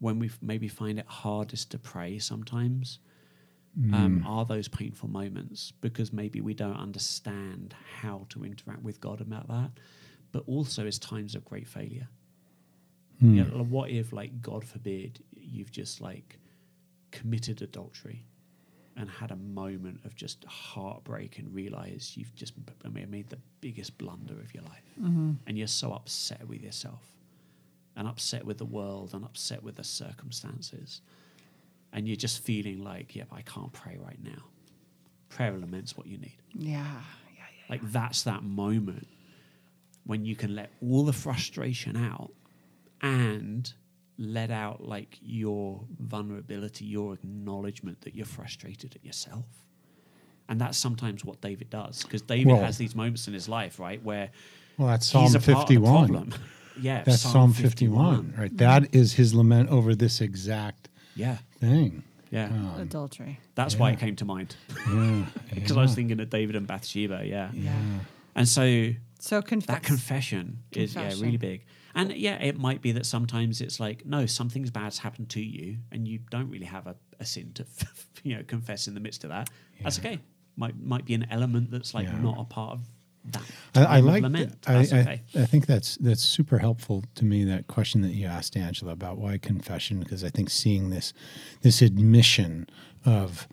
[0.00, 2.18] when we maybe find it hardest to pray.
[2.18, 2.98] Sometimes
[3.94, 9.20] um, are those painful moments because maybe we don't understand how to interact with God
[9.20, 9.70] about that.
[10.32, 12.08] But also, it's times of great failure.
[13.20, 13.34] Hmm.
[13.36, 16.38] Yeah, like, what if, like, God forbid, you've just like
[17.12, 18.24] committed adultery
[18.96, 23.38] and had a moment of just heartbreak and realize you've just b- b- made the
[23.60, 25.32] biggest blunder of your life, Mm-hmm.
[25.46, 27.12] and you're so upset with yourself,
[27.96, 31.00] and upset with the world, and upset with the circumstances,
[31.92, 34.42] and you're just feeling like, yeah, I can't pray right now.
[35.28, 36.36] Prayer lament's what you need.
[36.54, 36.78] yeah.
[36.78, 36.84] Yeah.
[37.36, 37.44] Yeah.
[37.70, 39.06] Like that's that moment
[40.04, 42.32] when you can let all the frustration out
[43.02, 43.72] and
[44.16, 49.44] let out like your vulnerability, your acknowledgement that you're frustrated at yourself.
[50.48, 53.78] And that's sometimes what David does because David Well- has these moments in his life,
[53.78, 54.30] right, where
[54.78, 56.08] Well, that's he's Psalm a part of the 51.
[56.08, 56.34] problem.
[56.80, 58.56] yeah, That's Psalm 51, right?
[58.56, 60.88] That is his lament over this exact
[61.18, 62.02] Yeah, thing.
[62.30, 62.46] yeah.
[62.46, 63.38] Um, Adultery.
[63.54, 64.54] That's why it came to mind
[64.92, 65.24] Yeah.
[65.54, 67.22] because I was thinking of David and Bathsheba.
[67.26, 67.72] Yeah, Yeah.
[68.34, 69.74] and so So confess.
[69.74, 71.64] that confession, is yeah really big.
[71.94, 75.78] And yeah, it might be that sometimes it's like no, something's bad's happened to you,
[75.90, 77.66] and you don't really have a, a sin to
[78.22, 79.50] you know confess in the midst of that.
[79.82, 80.20] That's okay.
[80.56, 82.18] Might might be an element that's like Yeah.
[82.20, 82.80] not a part of
[83.32, 83.42] that.
[83.74, 84.22] I, I time of like.
[84.22, 84.56] lament.
[84.66, 85.22] I, That's I, okay.
[85.36, 87.44] I think that's that's super helpful to me.
[87.44, 91.12] That question that you asked Angela about why confession, because I think seeing this
[91.62, 92.68] this admission
[93.04, 93.48] of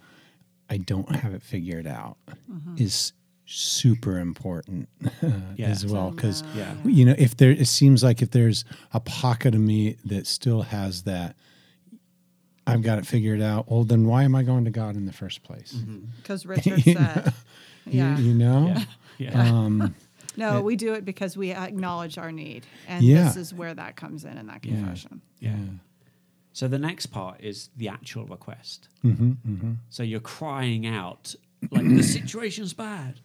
[0.70, 2.18] I don't have it figured out
[2.52, 2.76] mm-hmm.
[2.78, 3.14] is
[3.46, 5.68] super important uh, Yeah.
[5.68, 6.08] as well.
[6.08, 6.74] Oh, because Yeah.
[6.84, 10.64] you know, if there, it seems like if there's a pocket of me that still
[10.64, 11.36] has that.
[12.68, 13.70] I've got it figured out.
[13.70, 15.74] Well, then why am I going to God in the first place?
[15.74, 16.06] Mm-hmm.
[16.18, 17.34] Because Richard said,
[17.86, 18.18] You- yeah.
[18.18, 18.74] You, know?
[18.76, 18.84] Yeah,
[19.18, 19.42] yeah.
[19.42, 19.96] Um,
[20.38, 22.66] No, It- we do it because we acknowledge our need.
[22.90, 23.24] And Yeah.
[23.24, 25.22] this is where that comes in in that confession.
[25.40, 25.56] Yeah.
[26.52, 28.90] So the next part is the actual request.
[29.02, 31.36] hmm hmm So you're crying out
[31.72, 33.22] like the situation's bad.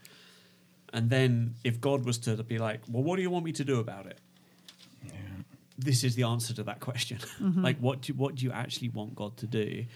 [0.93, 3.65] And then if God was to be like, "Well, what do you want me to
[3.65, 4.19] do about it?"
[5.79, 7.19] This is the answer to that question.
[7.41, 9.87] like what do what do you actually want God to do?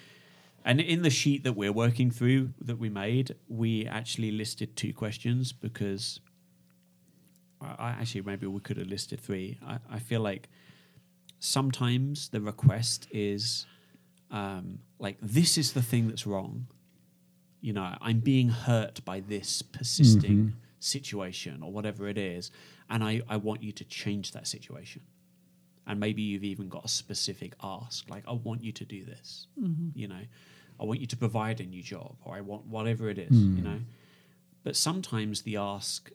[0.64, 4.94] And in the sheet that we're working through that we made, we actually listed two
[4.94, 6.20] questions because
[7.60, 9.58] I, I actually maybe we could have listed three.
[9.66, 10.48] I, I feel like
[11.38, 13.66] sometimes the request is
[14.30, 16.66] um, like this is the thing that's wrong.
[17.60, 22.50] You know, I'm being hurt by this persisting situation or whatever it is,
[22.90, 25.02] and I, I want you to change that situation.
[25.86, 29.46] And maybe you've even got a specific ask, like I want you to do this.
[29.94, 30.20] You know,
[30.80, 33.30] I want you to provide a new job, or I want whatever it is.
[33.30, 33.62] You hmm.
[33.62, 33.80] know,
[34.62, 36.10] but sometimes the ask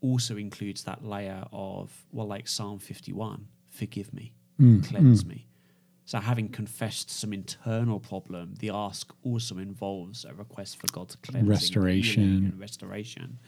[0.00, 4.76] also includes that layer of well, like Psalm 51, forgive me, hmm.
[4.76, 4.82] Hmm.
[4.82, 5.46] cleanse me.
[6.06, 11.48] So, having confessed some internal problem, the ask also involves a request for God's cleansing,
[11.48, 12.22] Restoration.
[12.22, 13.38] and restoration.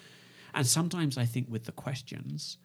[0.54, 2.56] And sometimes I think with the questions,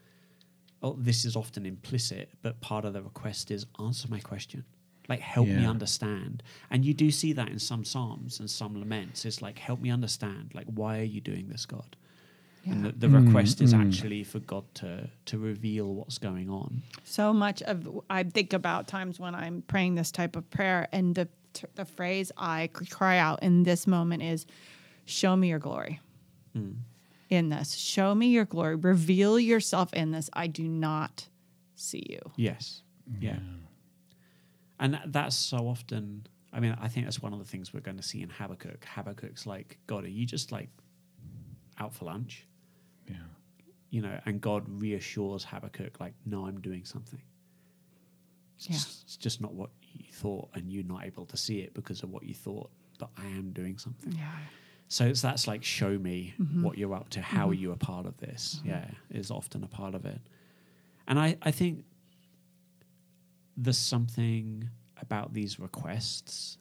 [0.81, 4.63] well, this is often implicit, but part of the request is answer my question.
[5.09, 6.43] Like, help me understand.
[6.69, 9.25] And you do see that in some Psalms and some laments.
[9.25, 10.51] It's like, help me understand.
[10.53, 11.95] Like, why are you doing this, God?
[12.65, 13.85] And the, the mm, request is mm.
[13.85, 16.83] actually for God to, to reveal what's going on.
[17.03, 21.15] So much of I think about times when I'm praying this type of prayer, and
[21.15, 24.45] the t- the phrase I c- cry out in this moment is,
[25.05, 26.01] "Show me your glory."
[26.55, 26.75] Mm.
[27.29, 28.75] In this, show me your glory.
[28.75, 30.29] Reveal yourself in this.
[30.33, 31.29] I do not
[31.75, 32.19] see you.
[32.35, 32.83] Yes.
[33.19, 33.39] Yeah.
[34.81, 37.97] And that's so often, I mean, I think that's one of the things we're going
[37.97, 38.83] to see in Habakkuk.
[38.83, 40.69] Habakkuk's like, God, are you just like
[41.79, 42.47] out for lunch?
[43.07, 43.15] Yeah.
[43.91, 47.21] You know, and God reassures Habakkuk, like, no, I'm doing something.
[48.57, 48.73] It's, Yeah.
[48.73, 52.01] just, it's just not what you thought, and you're not able to see it because
[52.01, 54.13] of what you thought, but I am doing something.
[54.13, 54.31] Yeah.
[54.87, 56.63] So it's that's like show me mm-hmm.
[56.63, 57.21] what you're up to.
[57.21, 57.51] How mm-hmm.
[57.51, 58.57] are you a part of this?
[58.59, 58.69] Mm-hmm.
[58.69, 60.19] Yeah, is often a part of it.
[61.07, 61.85] And I, I think
[63.57, 64.69] there's something
[65.01, 66.57] about these requests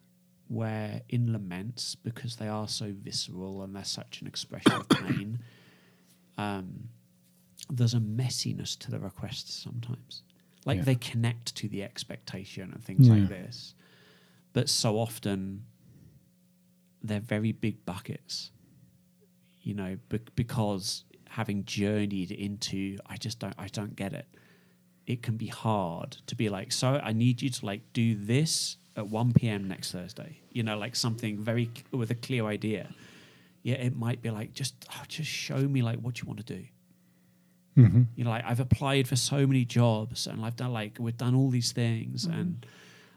[0.49, 5.39] where in laments, because they are so visceral and they're such an expression of pain,
[6.39, 6.89] um,
[7.71, 10.23] there's a messiness to the requests sometimes.
[10.65, 10.85] Like Yeah.
[10.85, 13.15] they connect to the expectation and things Yeah.
[13.15, 13.75] like this.
[14.53, 15.65] But so often
[17.03, 18.51] they're very big buckets,
[19.63, 24.27] you know, be- because having journeyed into, I just don't, I don't get it.
[25.11, 28.77] It can be hard to be like, so I need you to like do this
[28.97, 29.67] at 1 p.m.
[29.67, 32.85] next Thursday, you know, like something very with a clear idea.
[33.63, 36.55] Yeah, it might be like, just, oh, just show me like what you want to
[36.57, 36.65] do.
[37.75, 41.17] hmm You know, like I've applied for so many jobs and I've done like, we've
[41.17, 42.65] done all these things and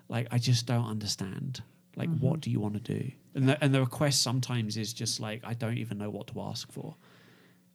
[0.09, 1.61] like, I just don't understand.
[1.95, 3.11] Like, what do you want to do?
[3.35, 6.41] And the, and the request sometimes is just like, I don't even know what to
[6.41, 6.95] ask for.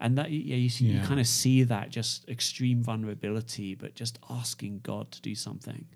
[0.01, 4.19] And that, yeah, you, see, you kind of see that just extreme vulnerability, but just
[4.31, 5.87] asking God to do something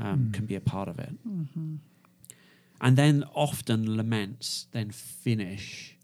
[0.00, 1.12] um, can be a part of it.
[2.80, 5.96] And then often laments then finish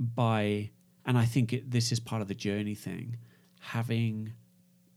[0.00, 0.70] by,
[1.04, 3.18] and I think it, this is part of the journey thing,
[3.60, 4.32] having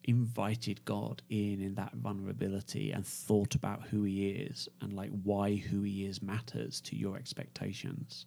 [0.05, 5.55] invited God in in that vulnerability and thought about who He is and like why
[5.57, 8.26] who He is matters to your expectations.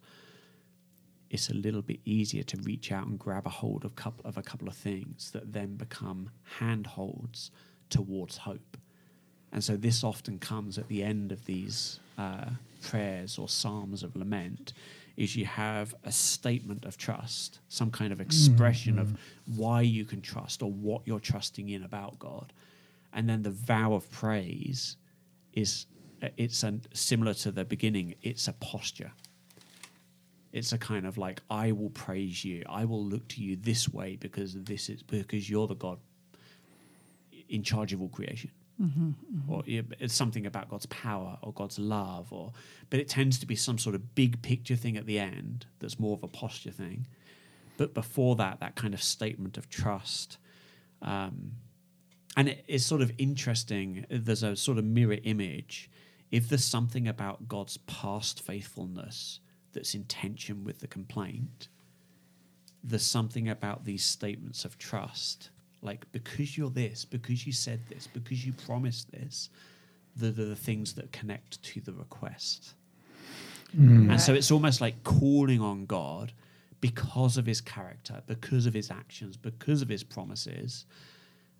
[1.35, 4.39] It's a little bit easier to reach out and grab a hold of couple of
[4.39, 6.31] a couple of things that then become
[6.61, 7.51] handholds
[7.91, 8.77] towards hope.
[9.51, 12.51] And so this often comes at the end of these uh,
[12.83, 14.75] prayers or psalms of lament,
[15.17, 19.19] is you have a statement of trust, some kind of expression of
[19.57, 22.53] why you can trust or what you're trusting in about God.
[23.13, 24.97] And then the vow of praise
[25.53, 25.87] is
[26.37, 29.11] it's a, similar to the beginning, it's a posture.
[30.55, 32.63] It's a kind of like I will praise you.
[32.69, 35.99] I will look to you this way because this is because you're the God
[37.49, 38.51] in charge of all creation
[39.49, 42.53] or it's something about God's power or God's love, or
[42.91, 46.01] but it tends to be some sort of big picture thing at the end that's
[46.01, 47.07] more of a posture thing.
[47.77, 50.39] But before that, that kind of statement of trust,
[51.03, 51.53] um,
[52.37, 54.07] and it's sort of interesting.
[54.11, 55.89] There's a sort of mirror image.
[56.33, 59.39] If there's something about God's past faithfulness
[59.75, 61.69] that's in tension with the complaint,
[62.83, 65.51] there's something about these statements of trust.
[65.83, 69.51] Like because you're this because you said this because you promised this
[70.17, 72.75] the the, the things that connect to the request.
[74.11, 76.33] And so it's almost like calling on god
[76.81, 80.87] because of his character because of his actions because of his promises.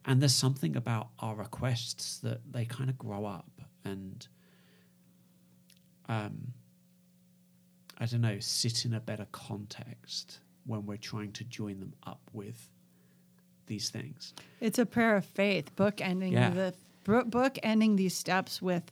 [0.07, 3.51] And there's something about our requests that they kind of grow up
[3.85, 4.27] and
[6.09, 6.53] um
[8.05, 12.21] i don't know sit in a better context when we're trying to join them up
[12.33, 12.69] with
[13.67, 14.35] these things.
[14.61, 16.51] It's a prayer of faith, book ending Yeah.
[16.51, 16.75] the
[17.25, 18.85] book ending these steps with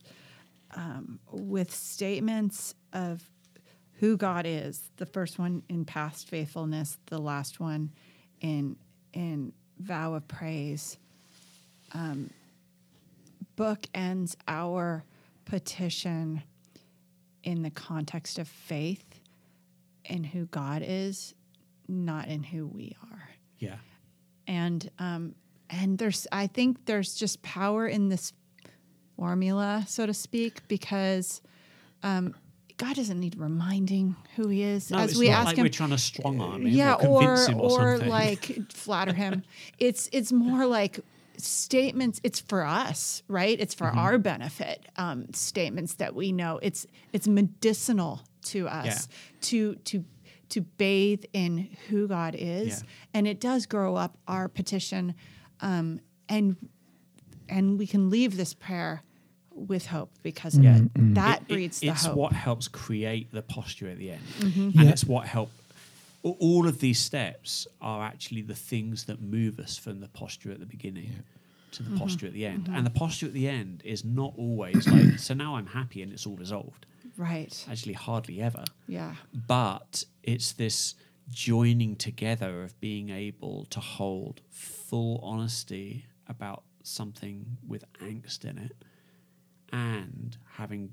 [0.74, 3.22] um, with statements of
[4.00, 4.90] who God is.
[4.96, 7.90] The first one in past faithfulness, the last one
[8.40, 8.76] in
[9.12, 10.98] in vow of praise.
[11.92, 12.30] Um,
[13.56, 15.04] book ends our
[15.44, 16.42] petition
[17.44, 19.20] in the context of faith
[20.04, 21.34] in who God is,
[21.88, 23.76] not in who we are Yeah.
[24.46, 25.34] and um,
[25.70, 28.32] and there's I think there's just power in this
[29.16, 31.40] formula, so to speak, because
[32.02, 32.34] um,
[32.76, 35.64] God doesn't need reminding who He is No, as it's we not ask like Him.
[35.64, 39.42] we're trying to strong arm him yeah, or or or, or like flatter him.
[39.78, 41.00] It's it's more like
[41.38, 42.20] statements.
[42.22, 43.58] It's for us, right?
[43.58, 43.94] It's Mm-hmm.
[43.94, 44.86] for our benefit.
[44.96, 46.58] Um, statements that we know.
[46.62, 49.16] It's it's medicinal to us Yeah.
[49.42, 50.04] to to
[50.50, 52.88] to bathe in who God is, Yeah.
[53.14, 55.14] and it does grow up our petition,
[55.60, 56.56] um, and
[57.48, 59.02] and we can leave this prayer
[59.54, 60.76] with hope because of Yeah.
[60.78, 61.14] it.
[61.14, 62.16] That It- it- breeds the it's hope.
[62.16, 64.60] what helps create the posture at the end, Mm-hmm.
[64.60, 64.90] and Yeah.
[64.90, 65.50] it's what help.
[66.24, 70.50] A- All of these steps are actually the things that move us from the posture
[70.52, 71.22] at the beginning
[71.72, 71.98] to the Mm-hmm.
[71.98, 72.68] posture at the end.
[72.72, 76.12] And the posture at the end is not always like, so now I'm happy and
[76.12, 76.86] it's all resolved.
[77.16, 77.66] right.
[77.70, 78.64] Actually, hardly ever.
[78.88, 79.14] Yeah.
[79.48, 80.94] but it's this
[81.30, 88.72] joining together of being able to hold full honesty about something with angst in it
[89.72, 90.92] and having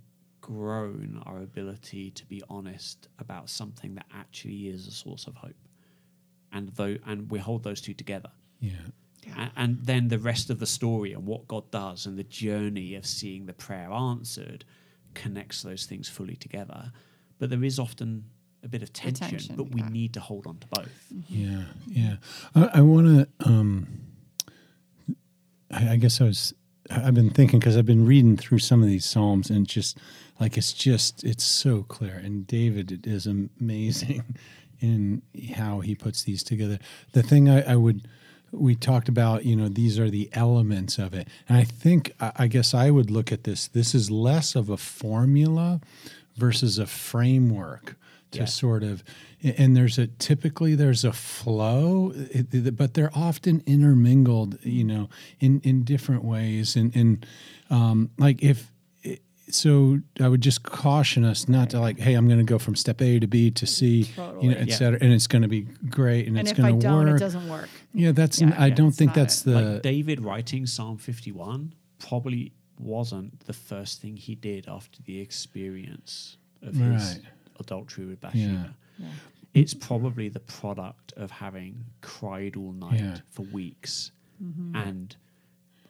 [0.49, 5.61] grown our ability to be honest about something that actually is a source of hope
[6.51, 8.71] and though and we hold those two together Yeah.
[9.27, 9.45] Yeah.
[9.45, 12.95] a- and then the rest of the story and what God does and the journey
[12.95, 14.65] of seeing the prayer answered
[15.13, 16.91] connects those things fully together.
[17.37, 18.25] But there is often
[18.63, 19.89] a bit of tension, tension, but we yeah.
[19.89, 21.05] need to hold on to both.
[21.29, 22.15] Yeah, yeah.
[22.55, 23.27] I, I want to.
[23.49, 23.87] Um,
[25.71, 26.53] I, I guess I was.
[26.91, 29.97] I've been thinking because I've been reading through some of these psalms and just
[30.39, 32.15] like it's just it's so clear.
[32.15, 34.35] And David is amazing
[34.79, 35.21] in
[35.55, 36.79] how he puts these together.
[37.13, 38.07] The thing I, I would
[38.51, 42.31] we talked about, you know, these are the elements of it, and I think I,
[42.35, 43.67] I guess I would look at this.
[43.67, 45.81] This is less of a formula
[46.35, 47.95] versus a framework
[48.31, 48.45] to Yeah.
[48.45, 49.03] sort of
[49.43, 52.13] and there's a typically there's a flow
[52.73, 55.09] but they're often intermingled you know
[55.39, 57.25] in in different ways and and
[57.71, 58.71] um like if
[59.51, 62.75] so i would just caution us not to like hey i'm going to go from
[62.75, 64.55] step a to b to c you know Totally.
[64.57, 64.75] et Yeah.
[64.75, 67.49] cetera and it's going to be great and, And it's going to work it doesn't
[67.49, 67.69] work.
[67.93, 69.45] yeah that's Yeah, i yeah, don't think that's it.
[69.51, 75.19] the like David writing Psalm 51 probably wasn't the first thing he did after the
[75.19, 77.21] experience of his Right.
[77.59, 78.75] adultery with Bathsheba.
[78.97, 79.07] Yeah.
[79.53, 83.17] It's probably the product of having cried all night Yeah.
[83.31, 84.11] for weeks
[84.41, 84.75] Mm-hmm.
[84.75, 85.15] and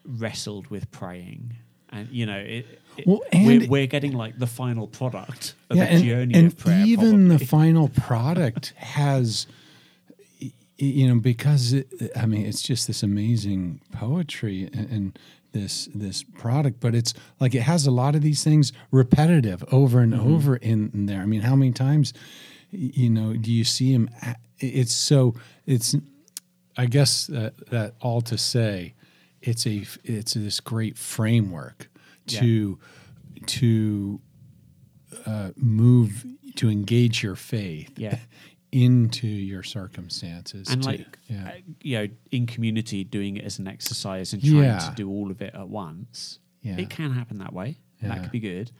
[0.03, 1.55] wrestled with praying.
[1.91, 2.65] And you know, it,
[2.97, 6.57] it- Well, we're, we're getting like the final product of yeah, and, journey and of
[6.57, 6.83] prayer.
[6.85, 9.47] even the final product has
[10.77, 15.19] you know because it, i mean it's just this amazing poetry and, and
[15.51, 19.99] this this product but it's like it has a lot of these things repetitive over
[19.99, 20.33] and Mm-hmm.
[20.33, 22.13] over in, in there i mean how many times
[22.71, 24.09] you know do you see him
[24.59, 25.35] it's so
[25.65, 25.95] it's
[26.77, 28.93] i guess that, that all to say
[29.41, 31.89] it's a it's this great framework
[32.27, 32.39] Yeah.
[32.41, 32.79] to
[33.45, 34.21] to
[35.25, 36.25] uh, move
[36.55, 38.19] to engage your faith Yeah.
[38.71, 40.69] into your circumstances.
[40.69, 41.47] and to- like yeah.
[41.49, 41.51] uh,
[41.81, 44.77] you know in community doing it as an exercise and trying Yeah.
[44.79, 46.77] to do all of it at once Yeah.
[46.77, 48.71] it can happen that way that could be good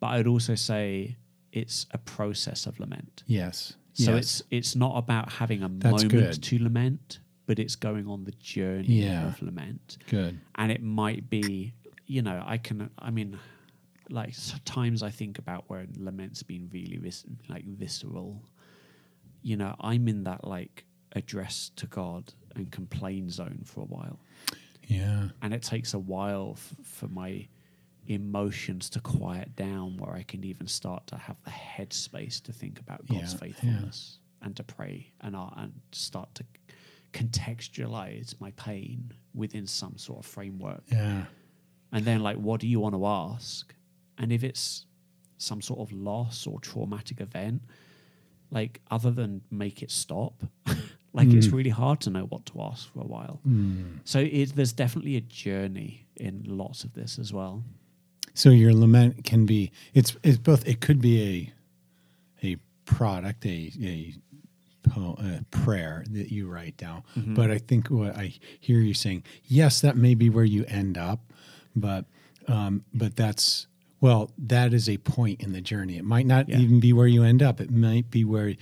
[0.00, 1.16] but i'd also say
[1.52, 3.74] it's a process of lament yes.
[3.92, 4.18] so yes.
[4.24, 6.42] it's it's not about having a That's moment good.
[6.42, 9.26] to lament but it's going on the journey Yeah.
[9.28, 10.40] of lament good.
[10.54, 11.74] and it might be
[12.06, 13.38] you know i can i mean
[14.10, 14.34] like
[14.64, 18.42] times i think about where lament's been really vis- like visceral
[19.42, 24.18] you know i'm in that like address to god and complain zone for a while
[24.86, 25.28] Yeah.
[25.42, 27.48] and it takes a while f- for my
[28.06, 32.78] emotions to quiet down where i can even start to have the headspace to think
[32.78, 36.44] about god's Yeah, faithfulness and to pray and, uh, and start to
[37.14, 40.82] contextualize my pain within some sort of framework.
[40.90, 41.24] Yeah.
[41.92, 43.74] and then like what do you want to ask?
[44.18, 44.86] And if it's
[45.38, 47.62] some sort of loss or traumatic event
[48.50, 50.34] like other than make it stop
[51.12, 51.52] like it's mm.
[51.52, 53.40] really hard to know what to ask for a while.
[53.46, 54.00] Mm.
[54.04, 57.62] So it, there's definitely a journey in lots of this as well.
[58.34, 61.52] So your lament can be it's it's both it could be
[62.42, 64.14] a a product a a,
[64.84, 67.02] po- a prayer that you write down.
[67.16, 70.96] But I think what I hear you saying yes that may be where you end
[70.96, 71.20] up
[71.74, 72.04] but
[72.46, 73.66] um, but that's
[74.00, 75.96] well that is a point in the journey.
[75.96, 76.58] It might not Yeah.
[76.58, 77.60] even be where you end up.
[77.60, 78.54] It might be where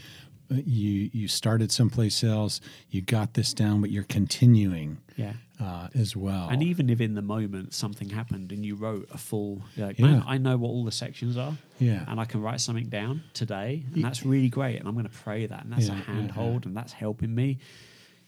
[0.50, 4.98] uh, you you started someplace else you got this down but you're continuing.
[5.16, 9.06] Yeah uh, as well and even if in the moment something happened and you wrote
[9.12, 10.06] a full like Yeah.
[10.06, 12.04] man i know what all the sections are Yeah.
[12.08, 15.18] and i can write something down today and that's really great and i'm going to
[15.26, 17.48] pray that and that's Yeah, a yeah, handhold and that's helping me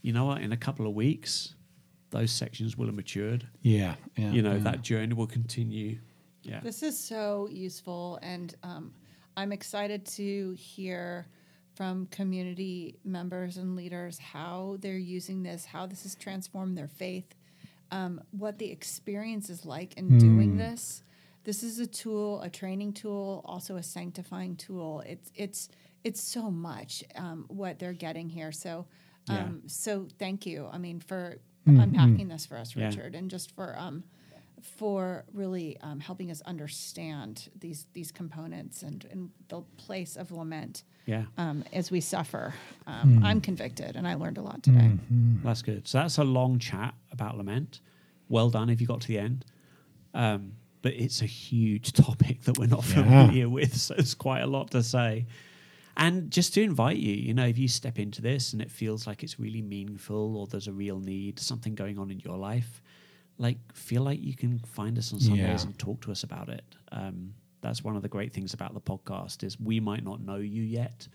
[0.02, 1.55] you know what in a couple of weeks
[2.11, 4.69] those sections will have matured yeah, yeah you know yeah.
[4.70, 5.98] that journey will continue
[6.43, 8.93] yeah This is so useful, and um,
[9.36, 11.27] I'm excited to hear
[11.74, 17.34] from community members and leaders how they're using this, how this has transformed their faith,
[17.90, 21.02] um, what the experience is like in doing this.
[21.44, 25.02] This is a tool, a training tool, also a sanctifying tool.
[25.06, 25.68] It's it's
[26.05, 28.52] it's so much um, what they're getting here.
[28.52, 28.86] So,
[29.28, 29.48] um, Yeah.
[29.66, 30.68] so thank you.
[30.72, 31.80] I mean, for Mm-hmm.
[31.80, 32.88] unpacking this for us, Yeah.
[32.88, 34.05] Richard, and just for um,
[34.60, 40.82] for really um, helping us understand these these components and, and the place of lament
[41.06, 42.55] yeah um, as we suffer.
[42.86, 43.24] Um, Hmm.
[43.24, 44.93] I'm convicted, and I learned a lot today.
[45.43, 45.86] That's good.
[45.89, 47.81] So that's a long chat about lament.
[48.28, 49.44] Well done if you got to the end.
[50.14, 50.52] Um,
[50.82, 52.94] but it's a huge topic that we're not Yeah.
[52.94, 55.26] familiar with, so it's quite a lot to say.
[55.97, 59.06] And just to invite you, you know, if you step into this and it feels
[59.06, 62.82] like it's really meaningful or there's a real need, something going on in your life,
[63.39, 65.66] like feel like you can find us on Sundays Yeah.
[65.66, 66.64] and talk to us about it.
[66.93, 67.35] Um,
[67.65, 70.62] that's one of the great things about the podcast is we might not know you
[70.62, 71.09] yet,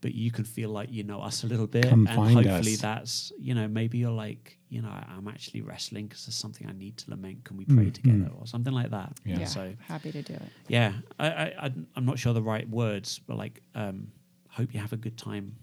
[0.00, 2.74] but you can feel like you know us a little bit, Come and find hopefully
[2.74, 2.80] us.
[2.80, 6.72] that's you know maybe you're like you know I'm actually wrestling because there's something I
[6.72, 7.44] need to lament.
[7.44, 9.12] Can we pray Mm, together or something like that?
[9.24, 9.38] Yeah.
[9.40, 10.52] Yeah, So happy to do it.
[10.68, 14.12] yeah, I, I I'm- I'm not sure the right words, but like um,
[14.50, 15.56] hope you have a good time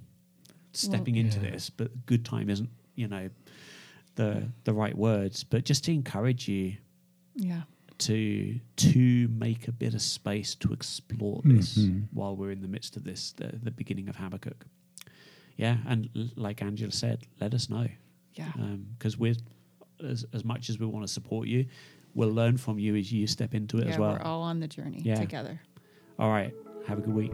[0.74, 1.52] stepping into Yeah.
[1.52, 1.70] this.
[1.70, 3.30] But good time isn't you know
[4.16, 6.76] the the right words, but just to encourage you
[7.36, 7.62] Yeah,
[8.00, 12.08] to to make a bit of space to explore this Mhm.
[12.12, 14.66] while we're in the midst of this the, the beginning of Habakkuk.
[15.58, 17.88] Yeah, and l- like Angela said, let us know
[18.34, 18.52] yeah,
[18.98, 19.36] because we're
[20.04, 21.66] as as much as we want to support you,
[22.14, 23.94] we'll learn from you as you step into it yeah.
[23.94, 24.12] as well.
[24.14, 25.16] We're all on the journey Yeah.
[25.16, 25.62] together.
[26.20, 26.54] All right,
[26.88, 27.34] have a good week.